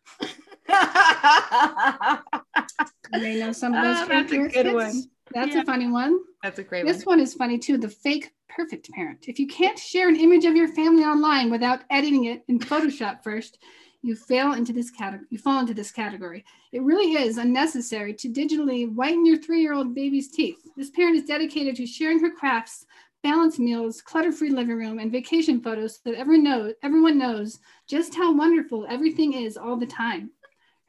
you 3.13 3.19
may 3.19 3.39
know 3.39 3.51
some 3.51 3.73
of 3.73 3.83
those 3.83 3.97
oh, 4.01 4.07
That's 4.07 4.31
a 4.31 4.47
good 4.47 4.73
one. 4.73 5.03
That's 5.33 5.55
yeah. 5.55 5.61
a 5.61 5.65
funny 5.65 5.87
one. 5.87 6.19
That's 6.41 6.59
a 6.59 6.63
great 6.63 6.85
this 6.85 7.05
one. 7.05 7.19
This 7.19 7.35
one 7.35 7.49
is 7.49 7.57
funny 7.57 7.57
too. 7.57 7.77
The 7.77 7.89
fake 7.89 8.31
perfect 8.55 8.89
parent. 8.91 9.25
If 9.27 9.39
you 9.39 9.47
can't 9.47 9.77
share 9.77 10.07
an 10.09 10.15
image 10.15 10.45
of 10.45 10.55
your 10.55 10.67
family 10.67 11.03
online 11.03 11.49
without 11.49 11.83
editing 11.89 12.25
it 12.25 12.43
in 12.47 12.59
Photoshop 12.59 13.23
first, 13.23 13.59
you 14.01 14.15
fail 14.15 14.53
into 14.53 14.73
this 14.73 14.91
category. 14.91 15.27
You 15.29 15.37
fall 15.37 15.59
into 15.59 15.73
this 15.73 15.91
category. 15.91 16.43
It 16.71 16.81
really 16.81 17.13
is 17.13 17.37
unnecessary 17.37 18.13
to 18.15 18.29
digitally 18.29 18.93
whiten 18.93 19.25
your 19.25 19.37
three-year-old 19.37 19.95
baby's 19.95 20.29
teeth. 20.29 20.57
This 20.75 20.89
parent 20.89 21.15
is 21.15 21.23
dedicated 21.23 21.75
to 21.77 21.87
sharing 21.87 22.19
her 22.19 22.31
crafts, 22.31 22.85
balanced 23.23 23.59
meals, 23.59 24.01
clutter-free 24.01 24.49
living 24.49 24.75
room, 24.75 24.99
and 24.99 25.11
vacation 25.11 25.61
photos 25.61 25.95
so 25.95 26.11
that 26.11 26.19
everyone 26.19 26.43
knows, 26.43 26.73
everyone 26.83 27.17
knows 27.17 27.59
just 27.87 28.13
how 28.13 28.35
wonderful 28.35 28.85
everything 28.89 29.33
is 29.33 29.55
all 29.55 29.77
the 29.77 29.85
time. 29.85 30.31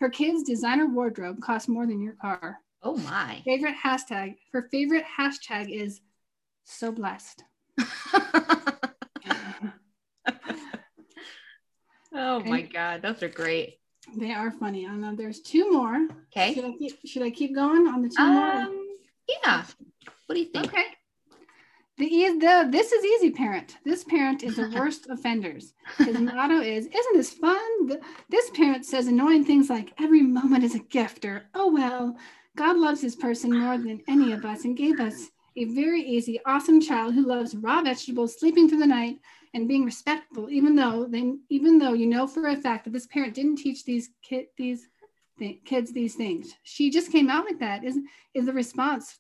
Her 0.01 0.11
kid's 0.11 0.43
designer 0.43 0.87
wardrobe 0.87 1.41
costs 1.41 1.69
more 1.69 1.87
than 1.87 2.03
your 2.03 2.15
car. 2.15 2.59
Oh 2.83 2.97
my. 2.97 3.43
Favorite 3.45 3.77
hashtag. 3.83 4.35
Her 4.53 4.69
favorite 4.73 5.05
hashtag 5.19 5.71
is 5.71 6.01
so 6.65 6.91
blessed. 6.91 7.45
oh 12.15 12.41
my 12.41 12.63
god, 12.63 13.03
those 13.03 13.23
are 13.23 13.29
great. 13.29 13.79
They 14.17 14.33
are 14.33 14.51
funny. 14.51 14.87
I 14.87 14.95
know 14.95 15.15
there's 15.15 15.41
two 15.41 15.71
more. 15.73 16.07
Okay. 16.33 16.55
Should 16.55 16.65
I 16.65 16.73
keep, 16.73 16.99
should 17.07 17.23
I 17.23 17.31
keep 17.31 17.55
going 17.55 17.87
on 17.87 18.03
the 18.03 18.09
two 18.09 18.23
um, 18.23 18.35
more? 18.35 18.69
Yeah. 19.29 19.65
What 20.27 20.35
do 20.35 20.41
you 20.41 20.47
think? 20.47 20.67
Okay. 20.67 20.85
The, 21.97 22.09
the 22.41 22.69
this 22.71 22.91
is 22.93 23.05
easy 23.05 23.31
parent. 23.31 23.77
This 23.85 24.03
parent 24.05 24.43
is 24.43 24.57
the 24.57 24.69
worst 24.75 25.07
offenders. 25.09 25.75
His 25.99 26.19
motto 26.19 26.61
is, 26.61 26.87
"Isn't 26.87 27.17
this 27.17 27.33
fun?" 27.33 27.87
The, 27.87 28.01
this 28.29 28.51
parent 28.51 28.85
says 28.85 29.07
annoying 29.07 29.45
things 29.45 29.71
like, 29.71 29.93
"Every 29.99 30.23
moment 30.23 30.65
is 30.65 30.75
a 30.75 30.81
gift," 30.81 31.25
or 31.25 31.45
"Oh 31.55 31.73
well, 31.73 32.17
God 32.57 32.77
loves 32.77 33.01
His 33.01 33.15
person 33.15 33.57
more 33.59 33.79
than 33.79 34.03
any 34.09 34.33
of 34.33 34.45
us 34.45 34.65
and 34.65 34.77
gave 34.77 34.99
us 34.99 35.31
a 35.57 35.65
very 35.67 36.03
easy, 36.03 36.41
awesome 36.45 36.81
child 36.81 37.15
who 37.15 37.27
loves 37.27 37.55
raw 37.57 37.83
vegetables, 37.83 38.39
sleeping 38.39 38.69
through 38.69 38.81
the 38.81 38.87
night, 38.87 39.19
and 39.55 39.69
being 39.69 39.85
respectful, 39.85 40.51
even 40.51 40.75
though 40.75 41.07
they, 41.07 41.33
even 41.49 41.79
though 41.79 41.93
you 41.93 42.07
know 42.07 42.27
for 42.27 42.49
a 42.49 42.57
fact 42.57 42.85
that 42.85 42.93
this 42.93 43.07
parent 43.07 43.35
didn't 43.35 43.57
teach 43.57 43.85
these 43.85 44.11
kid 44.23 44.47
these 44.57 44.89
th- 45.39 45.65
kids 45.65 45.93
these 45.93 46.17
things. 46.17 46.55
She 46.65 46.91
just 46.91 47.13
came 47.13 47.31
out 47.31 47.45
like 47.45 47.61
that. 47.61 47.85
Is 47.85 47.99
is 48.35 48.47
the 48.47 48.53
response 48.53 49.19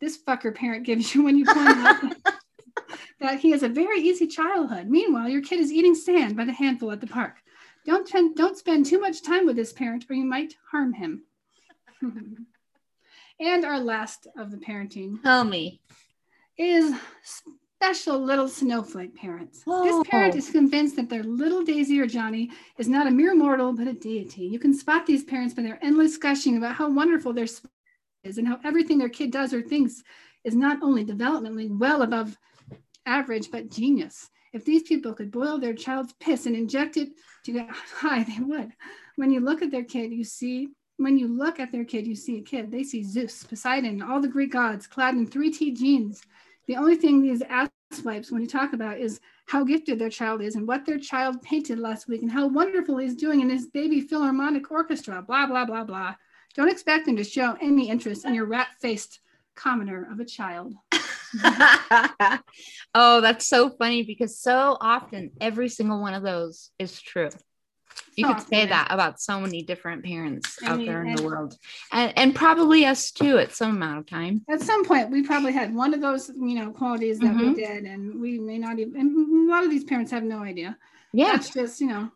this 0.00 0.18
fucker 0.22 0.54
parent 0.54 0.84
gives 0.84 1.14
you 1.14 1.22
when 1.22 1.38
you 1.38 1.44
point 1.46 1.78
out 1.78 2.16
that 3.20 3.40
he 3.40 3.50
has 3.50 3.62
a 3.62 3.68
very 3.68 4.00
easy 4.00 4.26
childhood. 4.26 4.88
Meanwhile, 4.88 5.28
your 5.28 5.42
kid 5.42 5.60
is 5.60 5.72
eating 5.72 5.94
sand 5.94 6.36
by 6.36 6.44
the 6.44 6.52
handful 6.52 6.90
at 6.90 7.00
the 7.00 7.06
park. 7.06 7.36
Don't 7.86 8.36
don't 8.36 8.58
spend 8.58 8.86
too 8.86 9.00
much 9.00 9.22
time 9.22 9.46
with 9.46 9.56
this 9.56 9.72
parent, 9.72 10.06
or 10.10 10.14
you 10.14 10.24
might 10.24 10.54
harm 10.70 10.92
him. 10.92 11.22
and 13.40 13.64
our 13.64 13.78
last 13.78 14.26
of 14.38 14.50
the 14.50 14.56
parenting. 14.56 15.22
Tell 15.22 15.44
me. 15.44 15.80
Is 16.58 16.94
special 17.76 18.18
little 18.18 18.48
snowflake 18.48 19.14
parents. 19.14 19.62
Whoa. 19.64 19.84
This 19.84 20.08
parent 20.08 20.34
is 20.34 20.50
convinced 20.50 20.96
that 20.96 21.10
their 21.10 21.22
little 21.22 21.62
Daisy 21.62 22.00
or 22.00 22.06
Johnny 22.06 22.50
is 22.78 22.88
not 22.88 23.06
a 23.06 23.10
mere 23.10 23.34
mortal, 23.34 23.74
but 23.74 23.86
a 23.86 23.92
deity. 23.92 24.42
You 24.42 24.58
can 24.58 24.72
spot 24.72 25.06
these 25.06 25.24
parents 25.24 25.54
by 25.54 25.62
their 25.62 25.78
endless 25.82 26.16
gushing 26.16 26.56
about 26.56 26.76
how 26.76 26.90
wonderful 26.90 27.32
their 27.32 27.46
is 28.24 28.38
and 28.38 28.48
how 28.48 28.58
everything 28.64 28.98
their 28.98 29.08
kid 29.08 29.30
does 29.30 29.52
or 29.52 29.62
thinks 29.62 30.02
is 30.44 30.54
not 30.54 30.82
only 30.82 31.04
developmentally 31.04 31.68
well 31.70 32.02
above 32.02 32.36
average, 33.04 33.50
but 33.50 33.70
genius. 33.70 34.30
If 34.52 34.64
these 34.64 34.82
people 34.84 35.12
could 35.12 35.30
boil 35.30 35.58
their 35.58 35.74
child's 35.74 36.14
piss 36.14 36.46
and 36.46 36.56
inject 36.56 36.96
it 36.96 37.10
to 37.44 37.52
get 37.52 37.68
high, 37.94 38.24
they 38.24 38.42
would. 38.42 38.72
When 39.16 39.30
you 39.30 39.40
look 39.40 39.62
at 39.62 39.70
their 39.70 39.84
kid, 39.84 40.12
you 40.12 40.24
see 40.24 40.68
when 40.98 41.18
you 41.18 41.28
look 41.28 41.60
at 41.60 41.72
their 41.72 41.84
kid, 41.84 42.06
you 42.06 42.14
see 42.14 42.38
a 42.38 42.42
kid. 42.42 42.70
They 42.70 42.82
see 42.82 43.02
Zeus, 43.02 43.44
Poseidon, 43.44 44.02
all 44.02 44.20
the 44.20 44.28
Greek 44.28 44.52
gods 44.52 44.86
clad 44.86 45.14
in 45.14 45.26
3T 45.26 45.76
jeans 45.76 46.22
the 46.66 46.76
only 46.76 46.96
thing 46.96 47.22
these 47.22 47.42
ass 47.42 47.70
wipes, 48.04 48.30
when 48.30 48.42
you 48.42 48.48
talk 48.48 48.72
about, 48.72 48.98
is 48.98 49.20
how 49.46 49.64
gifted 49.64 49.98
their 49.98 50.10
child 50.10 50.42
is 50.42 50.56
and 50.56 50.66
what 50.66 50.84
their 50.84 50.98
child 50.98 51.40
painted 51.42 51.78
last 51.78 52.08
week 52.08 52.22
and 52.22 52.30
how 52.30 52.48
wonderful 52.48 52.98
he's 52.98 53.14
doing 53.14 53.40
in 53.40 53.48
his 53.48 53.68
baby 53.68 54.00
philharmonic 54.00 54.70
orchestra, 54.70 55.22
blah, 55.22 55.46
blah, 55.46 55.64
blah, 55.64 55.84
blah. 55.84 56.14
Don't 56.54 56.70
expect 56.70 57.06
them 57.06 57.16
to 57.16 57.24
show 57.24 57.56
any 57.60 57.88
interest 57.88 58.24
in 58.24 58.34
your 58.34 58.46
rat 58.46 58.68
faced 58.80 59.20
commoner 59.54 60.08
of 60.10 60.18
a 60.18 60.24
child. 60.24 60.74
oh, 62.94 63.20
that's 63.20 63.46
so 63.46 63.70
funny 63.70 64.02
because 64.02 64.40
so 64.40 64.76
often 64.80 65.30
every 65.40 65.68
single 65.68 66.00
one 66.00 66.14
of 66.14 66.22
those 66.22 66.70
is 66.78 67.00
true 67.00 67.30
you 68.16 68.26
could 68.26 68.40
say 68.40 68.66
that 68.66 68.88
about 68.90 69.20
so 69.20 69.38
many 69.38 69.62
different 69.62 70.04
parents 70.04 70.58
I 70.62 70.68
out 70.68 70.78
mean, 70.78 70.86
there 70.86 71.04
in 71.04 71.14
the 71.14 71.22
world 71.22 71.56
and, 71.92 72.12
and 72.16 72.34
probably 72.34 72.86
us 72.86 73.10
too 73.10 73.38
at 73.38 73.52
some 73.52 73.76
amount 73.76 73.98
of 73.98 74.06
time 74.06 74.44
at 74.48 74.60
some 74.62 74.84
point 74.84 75.10
we 75.10 75.22
probably 75.22 75.52
had 75.52 75.74
one 75.74 75.94
of 75.94 76.00
those 76.00 76.28
you 76.30 76.54
know 76.54 76.70
qualities 76.70 77.18
that 77.20 77.34
mm-hmm. 77.34 77.52
we 77.52 77.54
did 77.54 77.84
and 77.84 78.20
we 78.20 78.38
may 78.38 78.58
not 78.58 78.78
even 78.78 79.46
a 79.48 79.52
lot 79.52 79.64
of 79.64 79.70
these 79.70 79.84
parents 79.84 80.10
have 80.10 80.24
no 80.24 80.38
idea 80.38 80.76
yeah 81.12 81.32
that's 81.32 81.50
just 81.50 81.80
you 81.80 81.88
know 81.88 82.10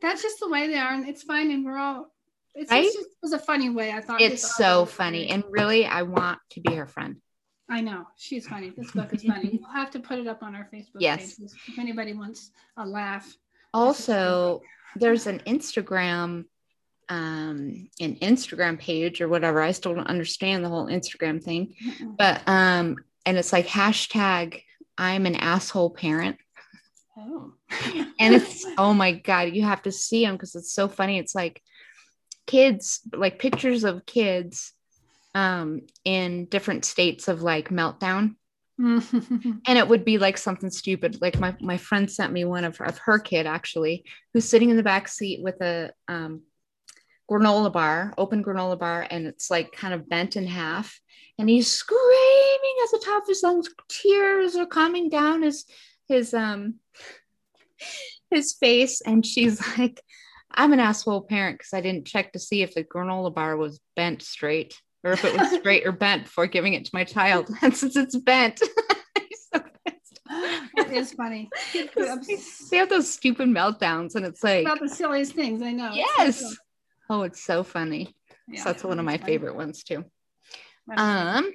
that's 0.00 0.22
just 0.22 0.38
the 0.40 0.48
way 0.48 0.68
they 0.68 0.78
are 0.78 0.92
and 0.92 1.08
it's 1.08 1.22
fine 1.22 1.50
and 1.50 1.64
we're 1.64 1.78
all 1.78 2.06
it's, 2.54 2.70
right? 2.70 2.84
just, 2.84 2.98
it 2.98 3.06
was 3.22 3.32
a 3.32 3.38
funny 3.38 3.70
way 3.70 3.92
i 3.92 4.00
thought 4.00 4.20
it's 4.20 4.56
so 4.56 4.84
funny 4.84 5.28
and 5.28 5.42
really 5.50 5.84
i 5.84 6.02
want 6.02 6.38
to 6.50 6.60
be 6.60 6.74
her 6.74 6.86
friend 6.86 7.16
I 7.68 7.80
know 7.80 8.06
she's 8.18 8.46
funny. 8.46 8.70
This 8.76 8.90
book 8.90 9.14
is 9.14 9.22
funny. 9.22 9.58
We'll 9.62 9.72
have 9.72 9.90
to 9.92 10.00
put 10.00 10.18
it 10.18 10.26
up 10.26 10.42
on 10.42 10.54
our 10.54 10.68
Facebook 10.70 10.98
yes. 10.98 11.38
page 11.38 11.48
if 11.68 11.78
anybody 11.78 12.12
wants 12.12 12.50
a 12.76 12.84
laugh. 12.84 13.34
Also, 13.72 14.60
there's 14.96 15.26
an 15.26 15.40
Instagram 15.46 16.44
um 17.08 17.88
an 18.00 18.16
Instagram 18.16 18.78
page 18.78 19.20
or 19.20 19.28
whatever. 19.28 19.60
I 19.60 19.72
still 19.72 19.94
don't 19.94 20.06
understand 20.06 20.64
the 20.64 20.68
whole 20.68 20.86
Instagram 20.86 21.42
thing. 21.42 21.74
But 22.16 22.42
um 22.46 22.96
and 23.26 23.36
it's 23.36 23.52
like 23.52 23.66
hashtag 23.66 24.62
I'm 24.96 25.26
an 25.26 25.36
asshole 25.36 25.90
parent. 25.90 26.36
Oh. 27.16 27.52
and 28.18 28.34
it's 28.34 28.64
oh 28.78 28.94
my 28.94 29.12
god, 29.12 29.54
you 29.54 29.62
have 29.62 29.82
to 29.82 29.92
see 29.92 30.24
them 30.24 30.34
because 30.34 30.54
it's 30.54 30.72
so 30.72 30.88
funny. 30.88 31.18
It's 31.18 31.34
like 31.34 31.62
kids, 32.46 33.00
like 33.12 33.38
pictures 33.38 33.84
of 33.84 34.06
kids 34.06 34.72
um 35.34 35.82
in 36.04 36.44
different 36.46 36.84
states 36.84 37.26
of 37.28 37.42
like 37.42 37.70
meltdown 37.70 38.36
and 39.66 39.78
it 39.78 39.86
would 39.86 40.04
be 40.04 40.18
like 40.18 40.36
something 40.36 40.70
stupid. 40.70 41.20
Like 41.20 41.38
my, 41.38 41.54
my 41.60 41.76
friend 41.76 42.10
sent 42.10 42.32
me 42.32 42.44
one 42.44 42.64
of, 42.64 42.80
of 42.80 42.98
her 42.98 43.18
kid 43.20 43.46
actually, 43.46 44.04
who's 44.32 44.48
sitting 44.48 44.70
in 44.70 44.76
the 44.76 44.82
back 44.82 45.06
seat 45.06 45.40
with 45.40 45.60
a 45.60 45.92
um, 46.08 46.42
granola 47.30 47.72
bar, 47.72 48.12
open 48.18 48.42
granola 48.42 48.78
bar, 48.78 49.06
and 49.08 49.26
it's 49.26 49.50
like 49.50 49.70
kind 49.72 49.94
of 49.94 50.08
bent 50.08 50.36
in 50.36 50.46
half. 50.46 51.00
And 51.38 51.48
he's 51.48 51.70
screaming 51.70 52.74
at 52.84 52.90
the 52.90 53.02
top 53.04 53.22
of 53.22 53.28
his 53.28 53.42
lungs. 53.42 53.68
Tears 53.88 54.56
are 54.56 54.66
coming 54.66 55.08
down 55.08 55.42
his 55.42 55.64
his 56.08 56.34
um 56.34 56.80
his 58.30 58.52
face. 58.54 59.00
And 59.00 59.24
she's 59.24 59.60
like, 59.78 60.00
I'm 60.50 60.72
an 60.72 60.80
asshole 60.80 61.22
parent 61.22 61.58
because 61.58 61.72
I 61.72 61.80
didn't 61.80 62.06
check 62.06 62.32
to 62.32 62.40
see 62.40 62.62
if 62.62 62.74
the 62.74 62.82
granola 62.82 63.32
bar 63.32 63.56
was 63.56 63.80
bent 63.94 64.22
straight 64.22 64.74
or 65.04 65.12
if 65.12 65.24
it 65.24 65.36
was 65.36 65.50
straight 65.58 65.86
or 65.86 65.92
bent 65.92 66.24
before 66.24 66.46
giving 66.46 66.74
it 66.74 66.84
to 66.84 66.90
my 66.92 67.04
child. 67.04 67.48
And 67.62 67.76
since 67.76 67.96
it's 67.96 68.16
bent, 68.16 68.58
so 69.52 69.62
it 70.76 70.92
is 70.92 71.12
funny. 71.12 71.48
they 72.70 72.76
have 72.76 72.88
those 72.88 73.12
stupid 73.12 73.48
meltdowns, 73.48 74.14
and 74.14 74.24
it's 74.24 74.42
like 74.42 74.64
about 74.64 74.80
the 74.80 74.88
silliest 74.88 75.34
things. 75.34 75.62
I 75.62 75.72
know. 75.72 75.92
Yes. 75.92 76.40
It's 76.40 76.50
so 76.50 76.56
oh, 77.10 77.22
it's 77.22 77.42
so 77.42 77.62
funny. 77.62 78.14
Yeah, 78.48 78.62
so 78.62 78.64
that's 78.70 78.84
one 78.84 78.98
of 78.98 79.04
my 79.04 79.18
funny. 79.18 79.32
favorite 79.32 79.56
ones 79.56 79.82
too. 79.84 80.04
Um, 80.96 81.52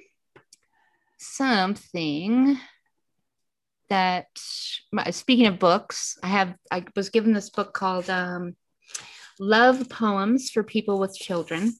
something 1.18 2.58
that 3.88 4.26
speaking 5.10 5.46
of 5.46 5.58
books, 5.58 6.16
I 6.22 6.28
have 6.28 6.54
I 6.70 6.84
was 6.96 7.10
given 7.10 7.32
this 7.32 7.50
book 7.50 7.74
called 7.74 8.08
um, 8.08 8.56
Love 9.38 9.88
Poems 9.88 10.50
for 10.50 10.62
People 10.62 10.98
with 10.98 11.14
Children 11.14 11.72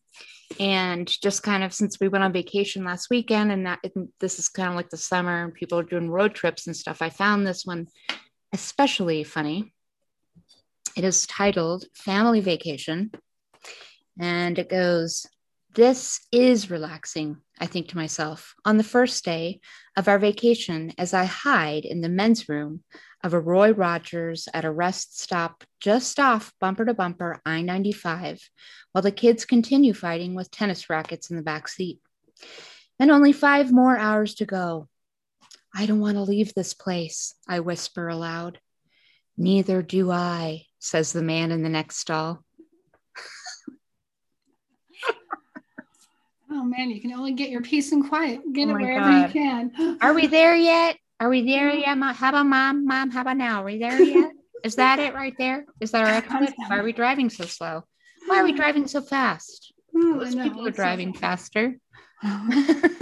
and 0.58 1.06
just 1.20 1.42
kind 1.42 1.62
of 1.62 1.72
since 1.72 2.00
we 2.00 2.08
went 2.08 2.24
on 2.24 2.32
vacation 2.32 2.84
last 2.84 3.10
weekend 3.10 3.52
and 3.52 3.66
that 3.66 3.80
this 4.18 4.38
is 4.38 4.48
kind 4.48 4.70
of 4.70 4.74
like 4.74 4.88
the 4.88 4.96
summer 4.96 5.44
and 5.44 5.54
people 5.54 5.78
are 5.78 5.82
doing 5.82 6.10
road 6.10 6.34
trips 6.34 6.66
and 6.66 6.74
stuff 6.76 7.02
i 7.02 7.10
found 7.10 7.46
this 7.46 7.66
one 7.66 7.86
especially 8.52 9.24
funny. 9.24 9.72
It 10.96 11.04
is 11.04 11.26
titled 11.26 11.84
family 11.94 12.40
vacation. 12.40 13.10
And 14.20 14.58
it 14.58 14.68
goes 14.68 15.26
this 15.78 16.26
is 16.32 16.72
relaxing 16.72 17.36
i 17.60 17.66
think 17.66 17.86
to 17.86 17.96
myself 17.96 18.54
on 18.64 18.76
the 18.76 18.82
first 18.82 19.24
day 19.24 19.60
of 19.96 20.08
our 20.08 20.18
vacation 20.18 20.92
as 20.98 21.14
i 21.14 21.24
hide 21.24 21.84
in 21.84 22.00
the 22.00 22.08
men's 22.08 22.48
room 22.48 22.82
of 23.24 23.34
a 23.34 23.40
Roy 23.40 23.72
Rogers 23.72 24.48
at 24.54 24.64
a 24.64 24.70
rest 24.70 25.20
stop 25.20 25.64
just 25.80 26.20
off 26.20 26.52
bumper 26.60 26.84
to 26.84 26.94
bumper 26.94 27.40
I 27.44 27.62
95, 27.62 28.40
while 28.92 29.02
the 29.02 29.10
kids 29.10 29.44
continue 29.44 29.92
fighting 29.92 30.34
with 30.34 30.50
tennis 30.50 30.88
rackets 30.88 31.30
in 31.30 31.36
the 31.36 31.42
back 31.42 31.68
seat. 31.68 32.00
And 33.00 33.10
only 33.10 33.32
five 33.32 33.72
more 33.72 33.96
hours 33.96 34.36
to 34.36 34.46
go. 34.46 34.88
I 35.74 35.86
don't 35.86 36.00
want 36.00 36.16
to 36.16 36.22
leave 36.22 36.54
this 36.54 36.74
place, 36.74 37.34
I 37.48 37.60
whisper 37.60 38.08
aloud. 38.08 38.60
Neither 39.36 39.82
do 39.82 40.10
I, 40.10 40.66
says 40.78 41.12
the 41.12 41.22
man 41.22 41.52
in 41.52 41.62
the 41.62 41.68
next 41.68 41.96
stall. 41.96 42.44
Oh 46.50 46.64
man, 46.64 46.90
you 46.90 47.00
can 47.00 47.12
only 47.12 47.32
get 47.32 47.50
your 47.50 47.62
peace 47.62 47.92
and 47.92 48.08
quiet. 48.08 48.40
Get 48.52 48.68
oh 48.68 48.72
it 48.72 48.80
wherever 48.80 49.10
God. 49.10 49.26
you 49.26 49.32
can. 49.32 49.98
Are 50.00 50.14
we 50.14 50.26
there 50.26 50.56
yet? 50.56 50.96
Are 51.20 51.28
we 51.28 51.44
there 51.46 51.72
yet? 51.72 51.98
How 52.14 52.28
about 52.28 52.46
mom? 52.46 52.86
Mom, 52.86 53.10
how 53.10 53.22
about 53.22 53.36
now? 53.36 53.62
Are 53.62 53.64
we 53.64 53.78
there 53.78 54.00
yet? 54.00 54.32
Is 54.64 54.76
that 54.76 54.98
it 54.98 55.14
right 55.14 55.34
there? 55.38 55.64
Is 55.80 55.90
that 55.92 56.02
our 56.02 56.08
exit? 56.40 56.54
Why 56.68 56.78
are 56.78 56.84
we 56.84 56.92
driving 56.92 57.30
so 57.30 57.44
slow? 57.44 57.84
Why 58.26 58.40
are 58.40 58.44
we 58.44 58.52
driving 58.56 58.86
so 58.86 59.00
fast? 59.00 59.72
Ooh, 59.96 60.18
Those 60.18 60.34
people 60.34 60.66
are 60.66 60.70
driving 60.70 61.12
so 61.14 61.20
faster. 61.20 61.76
oh 62.24 62.94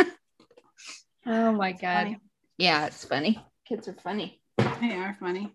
my 1.26 1.72
god. 1.72 2.04
Funny. 2.04 2.18
Yeah, 2.58 2.86
it's 2.86 3.04
funny. 3.04 3.44
Kids 3.68 3.88
are 3.88 3.96
funny. 4.02 4.40
They 4.80 4.94
are 4.94 5.16
funny. 5.20 5.52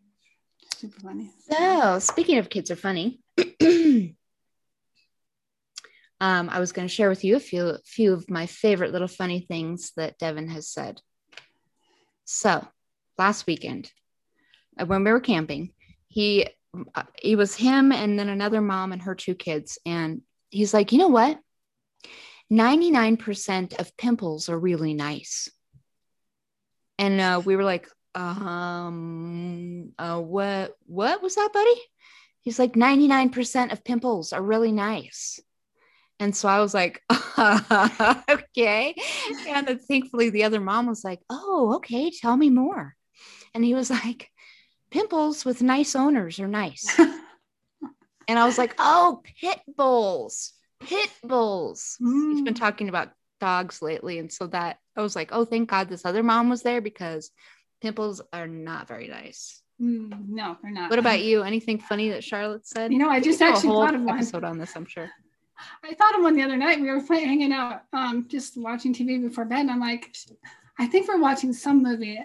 Super 0.76 1.00
funny. 1.00 1.32
So 1.50 2.00
speaking 2.00 2.38
of 2.38 2.50
kids 2.50 2.72
are 2.72 2.76
funny. 2.76 3.20
um, 6.22 6.50
I 6.50 6.60
was 6.60 6.72
going 6.72 6.88
to 6.88 6.94
share 6.94 7.10
with 7.10 7.24
you 7.24 7.36
a 7.36 7.40
few 7.40 7.78
few 7.84 8.14
of 8.14 8.30
my 8.30 8.46
favorite 8.46 8.92
little 8.92 9.08
funny 9.08 9.42
things 9.42 9.92
that 9.98 10.20
Devin 10.20 10.50
has 10.50 10.70
said. 10.70 11.02
So 12.26 12.66
last 13.18 13.48
weekend, 13.48 13.92
uh, 14.80 14.86
when 14.86 15.04
we 15.04 15.12
were 15.12 15.20
camping, 15.20 15.74
he 16.08 16.48
uh, 16.96 17.04
it 17.22 17.38
was 17.38 17.56
him 17.56 17.92
and 17.92 18.20
then 18.20 18.30
another 18.30 18.62
mom 18.62 18.94
and 18.94 19.02
her 19.02 19.16
two 19.16 19.34
kids, 19.34 19.80
and 19.84 20.22
he's 20.52 20.76
like, 20.76 20.92
you 20.92 21.00
know 21.00 21.08
what? 21.08 21.40
99% 22.52 23.80
of 23.80 23.98
pimples 23.98 24.48
are 24.48 24.60
really 24.60 24.94
nice. 24.94 25.50
And 27.00 27.20
uh, 27.20 27.42
we 27.44 27.56
were 27.56 27.64
like, 27.64 27.88
um, 28.14 29.94
uh, 29.98 30.20
what, 30.20 30.76
what 30.86 31.24
was 31.24 31.36
that, 31.36 31.50
buddy? 31.54 31.82
He's 32.42 32.60
like, 32.60 32.74
99% 32.74 33.72
of 33.72 33.86
pimples 33.86 34.34
are 34.34 34.42
really 34.42 34.74
nice. 34.74 35.40
And 36.22 36.36
so 36.36 36.48
I 36.48 36.60
was 36.60 36.72
like, 36.72 37.02
okay. 37.10 38.96
And 39.48 39.68
then 39.68 39.80
thankfully 39.80 40.30
the 40.30 40.44
other 40.44 40.60
mom 40.60 40.86
was 40.86 41.04
like, 41.04 41.20
oh, 41.32 41.74
okay, 41.78 42.12
tell 42.12 42.38
me 42.38 42.52
more. 42.52 42.96
And 43.56 43.66
he 43.66 43.74
was 43.74 43.90
like, 43.90 44.30
pimples 44.92 45.44
with 45.44 45.64
nice 45.64 45.96
owners 45.96 46.40
are 46.40 46.48
nice. 46.48 46.86
and 48.28 48.38
I 48.38 48.46
was 48.46 48.60
like, 48.60 48.76
oh, 48.78 49.24
pit 49.42 49.60
bulls, 49.76 50.54
pit 50.80 51.10
bulls. 51.24 51.98
Mm. 52.00 52.34
He's 52.34 52.44
been 52.44 52.54
mm. 52.54 52.60
talking 52.60 52.88
about 52.88 53.10
dogs 53.40 53.82
lately. 53.82 54.20
And 54.20 54.32
so 54.32 54.46
that 54.48 54.78
I 54.96 55.02
was 55.02 55.16
like, 55.16 55.30
oh, 55.32 55.44
thank 55.44 55.72
God 55.72 55.90
this 55.90 56.06
other 56.06 56.22
mom 56.22 56.50
was 56.50 56.62
there 56.62 56.82
because 56.82 57.32
pimples 57.82 58.22
are 58.32 58.48
not 58.48 58.88
very 58.88 59.08
nice. 59.08 59.60
Mm, 59.82 60.28
no, 60.28 60.56
they're 60.62 60.72
not. 60.72 60.92
What 60.92 61.00
about 61.00 61.24
you? 61.24 61.42
Anything 61.42 61.80
funny 61.80 62.10
that 62.10 62.24
Charlotte 62.24 62.68
said? 62.68 62.92
You 62.94 63.00
know, 63.00 63.10
I 63.10 63.20
just 63.20 63.42
actually 63.42 63.70
thought 63.70 63.96
of 63.96 64.02
one 64.04 64.18
episode 64.18 64.44
on 64.44 64.60
this. 64.60 64.76
I'm 64.76 64.86
sure. 64.86 65.10
I 65.84 65.94
thought 65.94 66.16
of 66.16 66.24
one 66.24 66.36
the 66.36 66.44
other 66.44 66.58
night. 66.58 66.82
We 66.82 66.90
were 66.90 67.02
playing, 67.02 67.28
hanging 67.28 67.54
out, 67.54 67.84
um, 67.94 68.28
just 68.28 68.58
watching 68.58 68.94
TV 68.94 69.22
before 69.22 69.46
bed. 69.46 69.62
And 69.62 69.72
I'm 69.72 69.80
like, 69.80 70.16
I 70.80 70.88
think 70.88 71.08
we're 71.08 71.20
watching 71.20 71.54
some 71.54 71.84
movie, 71.84 72.20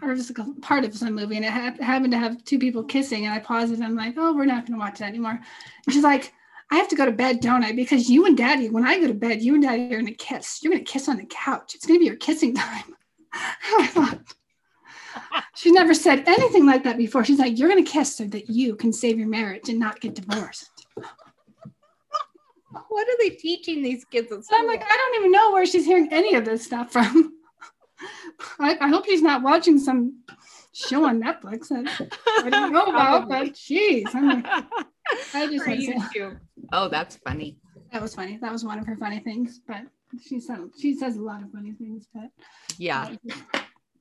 or 0.00 0.14
just 0.14 0.30
a 0.30 0.54
part 0.60 0.84
of 0.84 0.96
some 0.96 1.14
movie, 1.14 1.36
and 1.36 1.44
it 1.44 1.52
ha- 1.52 1.74
happened 1.80 2.12
to 2.12 2.18
have 2.18 2.44
two 2.44 2.58
people 2.58 2.84
kissing. 2.84 3.26
And 3.26 3.34
I 3.34 3.38
paused 3.38 3.72
it. 3.72 3.76
And 3.76 3.84
I'm 3.84 3.96
like, 3.96 4.14
oh, 4.16 4.34
we're 4.34 4.44
not 4.44 4.66
going 4.66 4.78
to 4.78 4.84
watch 4.84 4.98
that 4.98 5.08
anymore. 5.08 5.38
And 5.86 5.92
she's 5.92 6.04
like, 6.04 6.32
I 6.70 6.76
have 6.76 6.88
to 6.88 6.96
go 6.96 7.04
to 7.04 7.12
bed, 7.12 7.40
don't 7.40 7.64
I? 7.64 7.72
Because 7.72 8.08
you 8.08 8.24
and 8.24 8.36
Daddy, 8.36 8.70
when 8.70 8.86
I 8.86 8.98
go 8.98 9.06
to 9.06 9.14
bed, 9.14 9.42
you 9.42 9.54
and 9.54 9.62
Daddy 9.62 9.84
are 9.94 10.00
going 10.00 10.06
to 10.06 10.14
kiss. 10.14 10.62
You're 10.62 10.72
going 10.72 10.84
to 10.84 10.90
kiss 10.90 11.08
on 11.08 11.18
the 11.18 11.26
couch. 11.26 11.74
It's 11.74 11.84
going 11.84 11.98
to 11.98 12.00
be 12.00 12.06
your 12.06 12.16
kissing 12.16 12.54
time. 12.54 12.96
She's 15.54 15.72
never 15.72 15.92
said 15.92 16.24
anything 16.26 16.64
like 16.64 16.84
that 16.84 16.96
before. 16.96 17.24
She's 17.24 17.38
like, 17.38 17.58
You're 17.58 17.68
going 17.68 17.84
to 17.84 17.90
kiss 17.90 18.16
so 18.16 18.24
that 18.24 18.48
you 18.48 18.74
can 18.74 18.92
save 18.92 19.18
your 19.18 19.28
marriage 19.28 19.68
and 19.68 19.78
not 19.78 20.00
get 20.00 20.14
divorced. 20.14 20.86
What 22.88 23.08
are 23.08 23.18
they 23.20 23.30
teaching 23.30 23.82
these 23.82 24.04
kids? 24.04 24.32
I'm 24.52 24.66
like, 24.66 24.82
I 24.82 24.96
don't 24.96 25.20
even 25.20 25.32
know 25.32 25.52
where 25.52 25.66
she's 25.66 25.84
hearing 25.84 26.08
any 26.10 26.34
of 26.34 26.44
this 26.44 26.64
stuff 26.64 26.92
from. 26.92 27.32
I, 28.58 28.76
I 28.80 28.88
hope 28.88 29.06
she's 29.06 29.22
not 29.22 29.42
watching 29.42 29.78
some 29.78 30.22
show 30.72 31.04
on 31.04 31.22
Netflix 31.22 31.68
that 31.68 32.10
I 32.44 32.50
don't 32.50 32.72
know 32.72 32.86
about, 32.86 33.28
but 33.28 33.54
geez. 33.54 34.08
I'm 34.14 34.28
like, 34.28 34.46
I 35.34 35.46
just 35.46 35.66
YouTube. 35.66 36.38
Oh, 36.72 36.88
that's 36.88 37.16
funny. 37.16 37.58
That 37.92 38.02
was 38.02 38.14
funny. 38.14 38.38
That 38.40 38.52
was 38.52 38.64
one 38.64 38.78
of 38.78 38.86
her 38.86 38.96
funny 38.96 39.20
things, 39.20 39.60
but 39.66 39.82
she 40.26 40.40
said 40.40 40.58
she 40.80 40.94
says 40.94 41.16
a 41.16 41.22
lot 41.22 41.42
of 41.42 41.50
funny 41.52 41.72
things, 41.72 42.08
but 42.12 42.30
yeah. 42.78 43.14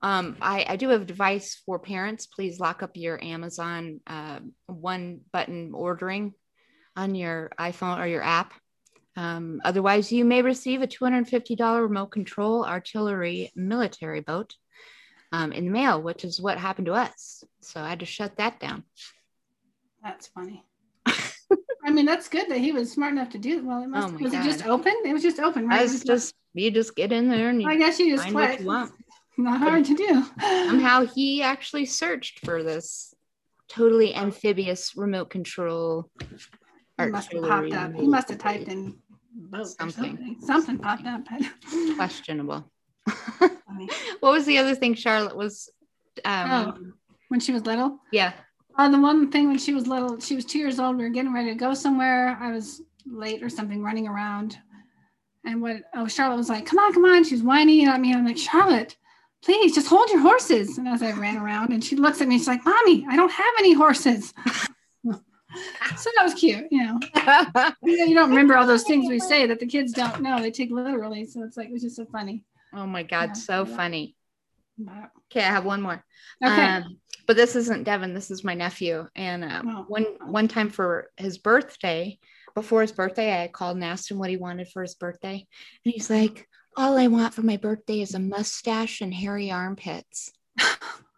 Um, 0.04 0.38
I, 0.42 0.66
I 0.68 0.76
do 0.78 0.90
have 0.90 1.02
advice 1.02 1.62
for 1.66 1.78
parents. 1.78 2.26
Please 2.26 2.60
lock 2.60 2.82
up 2.82 2.92
your 2.96 3.24
Amazon 3.24 4.00
uh, 4.08 4.40
one 4.66 5.22
button 5.32 5.74
ordering 5.76 6.34
on 6.96 7.16
your 7.16 7.52
iPhone 7.60 8.00
or 8.00 8.08
your 8.08 8.24
app. 8.24 8.54
Um, 9.16 9.62
otherwise, 9.64 10.12
you 10.12 10.24
may 10.26 10.42
receive 10.42 10.82
a 10.82 10.88
$250 10.88 11.82
remote 11.82 12.08
control 12.08 12.66
artillery 12.66 13.52
military 13.56 14.22
boat 14.22 14.56
um, 15.32 15.52
in 15.52 15.66
the 15.66 15.72
mail, 15.72 16.02
which 16.02 16.24
is 16.24 16.42
what 16.42 16.58
happened 16.58 16.88
to 16.88 16.94
us. 16.94 17.44
So 17.62 17.82
I 17.82 17.90
had 17.90 18.00
to 18.00 18.06
shut 18.06 18.38
that 18.38 18.60
down. 18.60 18.84
That's 20.04 20.28
funny. 20.28 20.64
I 21.84 21.90
mean, 21.92 22.06
that's 22.06 22.30
good 22.30 22.50
that 22.50 22.60
he 22.60 22.72
was 22.72 22.92
smart 22.92 23.14
enough 23.14 23.30
to 23.32 23.38
do 23.38 23.58
it. 23.58 23.66
Well, 23.66 23.84
it 23.84 23.88
must, 23.88 24.14
oh 24.14 24.18
was 24.18 24.32
God. 24.32 24.46
it 24.46 24.50
just 24.50 24.66
open? 24.66 24.94
It 25.04 25.14
was 25.14 25.24
just 25.24 25.40
open, 25.40 25.68
right? 25.68 25.84
It's 25.84 26.04
just, 26.04 26.34
you 26.54 26.72
just 26.72 26.96
get 26.96 27.12
in 27.12 27.28
there 27.28 27.50
and 27.50 27.62
you 27.62 27.68
I 27.68 27.78
guess 27.78 28.00
you 28.00 28.16
just 28.16 28.30
click. 28.30 28.60
You 28.60 28.88
not 29.38 29.60
hard 29.60 29.86
to 29.86 29.96
do. 29.96 30.26
Somehow 30.40 31.06
he 31.06 31.42
actually 31.42 31.86
searched 31.86 32.46
for 32.46 32.64
this 32.64 33.14
totally 33.68 34.14
amphibious 34.14 34.96
remote 34.96 35.30
control. 35.30 36.10
He 37.00 37.08
must 37.08 37.32
have 37.32 37.44
popped 37.44 37.74
up. 37.74 37.94
He 37.94 38.08
must 38.08 38.30
have 38.30 38.38
typed 38.38 38.68
in 38.68 38.98
something. 39.64 39.92
something. 39.92 40.38
Something 40.42 40.78
popped 40.78 41.06
up. 41.06 41.22
Questionable. 41.96 42.70
what 44.20 44.32
was 44.32 44.46
the 44.46 44.58
other 44.58 44.76
thing 44.76 44.94
Charlotte 44.94 45.36
was? 45.36 45.70
Um, 46.26 46.52
oh, 46.52 46.92
when 47.30 47.40
she 47.40 47.52
was 47.52 47.66
little. 47.66 48.00
Yeah. 48.12 48.34
Uh, 48.78 48.90
the 48.90 49.00
one 49.00 49.32
thing 49.32 49.48
when 49.48 49.58
she 49.58 49.74
was 49.74 49.88
little, 49.88 50.20
she 50.20 50.36
was 50.36 50.46
two 50.46 50.60
years 50.60 50.80
old. 50.80 50.98
We 50.98 51.04
were 51.04 51.10
getting 51.10 51.34
ready 51.34 51.50
to 51.50 51.56
go 51.56 51.74
somewhere. 51.74 52.38
I 52.40 52.52
was 52.52 52.82
late 53.06 53.42
or 53.44 53.50
something, 53.50 53.82
running 53.82 54.08
around. 54.08 54.58
And 55.46 55.62
what? 55.62 55.78
Oh, 55.96 56.08
Charlotte 56.08 56.38
was 56.38 56.50
like, 56.50 56.66
"Come 56.66 56.78
on, 56.78 56.94
come 56.94 57.06
on!" 57.06 57.24
She 57.24 57.34
was 57.34 57.44
whining 57.44 57.86
at 57.86 58.00
me. 58.00 58.14
I'm 58.14 58.26
like, 58.26 58.38
"Charlotte, 58.38 58.96
please 59.42 59.74
just 59.74 59.88
hold 59.88 60.10
your 60.10 60.22
horses. 60.22 60.78
And 60.78 60.88
as 60.88 61.02
I 61.02 61.12
ran 61.14 61.38
around 61.38 61.72
and 61.72 61.84
she 61.84 61.96
looks 61.96 62.22
at 62.22 62.28
me, 62.28 62.38
she's 62.38 62.48
like, 62.48 62.66
Mommy, 62.66 63.06
I 63.10 63.16
don't 63.16 63.32
have 63.32 63.54
any 63.60 63.74
horses. 63.74 64.34
So 65.98 66.10
that 66.16 66.24
was 66.24 66.34
cute, 66.34 66.68
you 66.72 66.86
know. 66.86 67.00
you 67.84 68.16
don't 68.16 68.30
remember 68.30 68.56
all 68.56 68.68
those 68.68 68.84
things 68.84 69.10
we 69.10 69.20
say 69.20 69.46
that 69.46 69.60
the 69.60 69.66
kids 69.66 69.94
don't 69.94 70.22
know. 70.22 70.42
They 70.42 70.52
take 70.52 70.72
literally. 70.72 71.26
So 71.26 71.44
it's 71.44 71.58
like 71.58 71.68
it 71.68 71.74
was 71.74 71.82
just 71.82 71.96
so 71.96 72.06
funny. 72.06 72.44
Oh 72.74 72.88
my 72.88 73.04
God, 73.04 73.30
yeah, 73.30 73.34
so 73.34 73.66
yeah. 73.66 73.76
funny. 73.76 74.16
Okay, 75.32 75.42
I 75.42 75.50
have 75.50 75.66
one 75.66 75.82
more. 75.82 76.04
Okay. 76.44 76.66
Um, 76.66 76.98
but 77.28 77.36
this 77.36 77.56
isn't 77.56 77.84
Devin, 77.84 78.14
this 78.14 78.32
is 78.32 78.44
my 78.44 78.54
nephew. 78.54 79.08
And 79.16 79.44
uh, 79.44 79.62
oh. 79.66 79.86
one 79.88 80.06
one 80.26 80.48
time 80.48 80.70
for 80.70 81.10
his 81.18 81.38
birthday, 81.38 82.18
before 82.56 82.82
his 82.82 82.92
birthday, 82.92 83.44
I 83.44 83.48
called 83.48 83.76
and 83.76 83.86
asked 83.86 84.10
him 84.10 84.18
what 84.18 84.30
he 84.30 84.38
wanted 84.38 84.70
for 84.70 84.82
his 84.82 84.96
birthday. 84.96 85.48
And 85.86 85.94
he's 85.94 86.10
like, 86.10 86.48
all 86.76 86.98
I 86.98 87.08
want 87.08 87.34
for 87.34 87.44
my 87.44 87.58
birthday 87.58 88.02
is 88.02 88.16
a 88.16 88.20
mustache 88.20 89.02
and 89.02 89.14
hairy 89.14 89.52
armpits. 89.52 90.32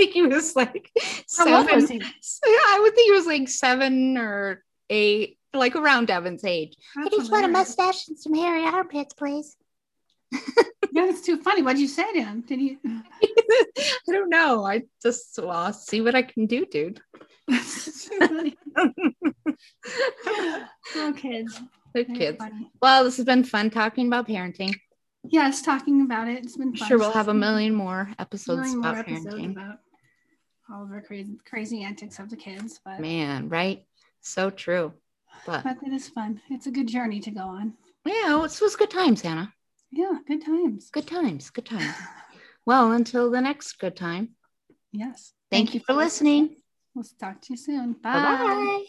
Think 0.00 0.14
he 0.14 0.22
was 0.22 0.56
like 0.56 0.90
seven. 1.26 1.86
He? 1.86 1.98
Yeah, 1.98 2.06
I 2.46 2.78
would 2.80 2.94
think 2.94 3.06
he 3.06 3.12
was 3.12 3.26
like 3.26 3.50
seven 3.50 4.16
or 4.16 4.64
eight, 4.88 5.36
like 5.52 5.76
around 5.76 6.06
Devin's 6.06 6.42
age. 6.42 6.74
That's 6.96 7.08
I 7.08 7.10
just 7.10 7.26
hilarious. 7.26 7.30
want 7.30 7.44
a 7.44 7.48
mustache 7.48 8.08
and 8.08 8.18
some 8.18 8.32
hairy 8.32 8.64
armpits, 8.64 9.12
please. 9.12 9.58
yeah, 10.32 11.04
it's 11.04 11.20
too 11.20 11.36
funny. 11.36 11.60
What 11.60 11.74
did 11.74 11.82
you 11.82 11.88
say 11.88 12.10
to 12.14 12.22
him? 12.22 12.40
Did 12.40 12.60
he? 12.60 12.78
I 12.86 13.02
don't 14.08 14.30
know. 14.30 14.64
I 14.64 14.84
just 15.02 15.38
well, 15.38 15.50
I'll 15.50 15.74
see 15.74 16.00
what 16.00 16.14
I 16.14 16.22
can 16.22 16.46
do, 16.46 16.64
dude. 16.64 17.02
oh, 17.50 18.52
kids. 21.14 21.60
Good 21.94 22.14
kids. 22.14 22.38
Funny. 22.38 22.70
Well, 22.80 23.04
this 23.04 23.18
has 23.18 23.26
been 23.26 23.44
fun 23.44 23.68
talking 23.68 24.06
about 24.06 24.26
parenting. 24.26 24.74
Yes, 25.24 25.60
talking 25.60 26.00
about 26.00 26.28
it. 26.28 26.38
It's 26.38 26.56
been 26.56 26.74
fun. 26.74 26.88
Sure, 26.88 26.96
we'll 26.96 27.12
have 27.12 27.28
a 27.28 27.34
million 27.34 27.74
more 27.74 28.08
episodes 28.18 28.62
million 28.62 28.78
about 28.78 28.94
more 28.94 29.04
parenting. 29.04 29.50
about 29.50 29.80
all 30.72 30.84
of 30.84 30.92
our 30.92 31.00
crazy, 31.00 31.38
crazy 31.48 31.82
antics 31.82 32.18
of 32.18 32.30
the 32.30 32.36
kids. 32.36 32.80
But 32.84 33.00
man, 33.00 33.48
right? 33.48 33.84
So 34.20 34.50
true. 34.50 34.92
But, 35.46 35.64
but 35.64 35.78
it 35.82 35.92
is 35.92 36.08
fun. 36.08 36.40
It's 36.50 36.66
a 36.66 36.70
good 36.70 36.88
journey 36.88 37.20
to 37.20 37.30
go 37.30 37.42
on. 37.42 37.74
Yeah, 38.04 38.34
it 38.34 38.60
was 38.60 38.76
good 38.76 38.90
times, 38.90 39.22
Hannah. 39.22 39.52
Yeah, 39.90 40.18
good 40.26 40.44
times. 40.44 40.90
Good 40.90 41.06
times. 41.06 41.50
Good 41.50 41.66
times. 41.66 41.94
well, 42.66 42.92
until 42.92 43.30
the 43.30 43.40
next 43.40 43.78
good 43.78 43.96
time. 43.96 44.30
Yes. 44.92 45.32
Thank, 45.50 45.68
Thank 45.68 45.74
you 45.74 45.80
for 45.80 45.94
listening. 45.94 46.56
We'll 46.94 47.04
talk 47.18 47.40
to 47.42 47.52
you 47.52 47.56
soon. 47.56 47.92
Bye. 47.94 48.12
Bye-bye. 48.12 48.84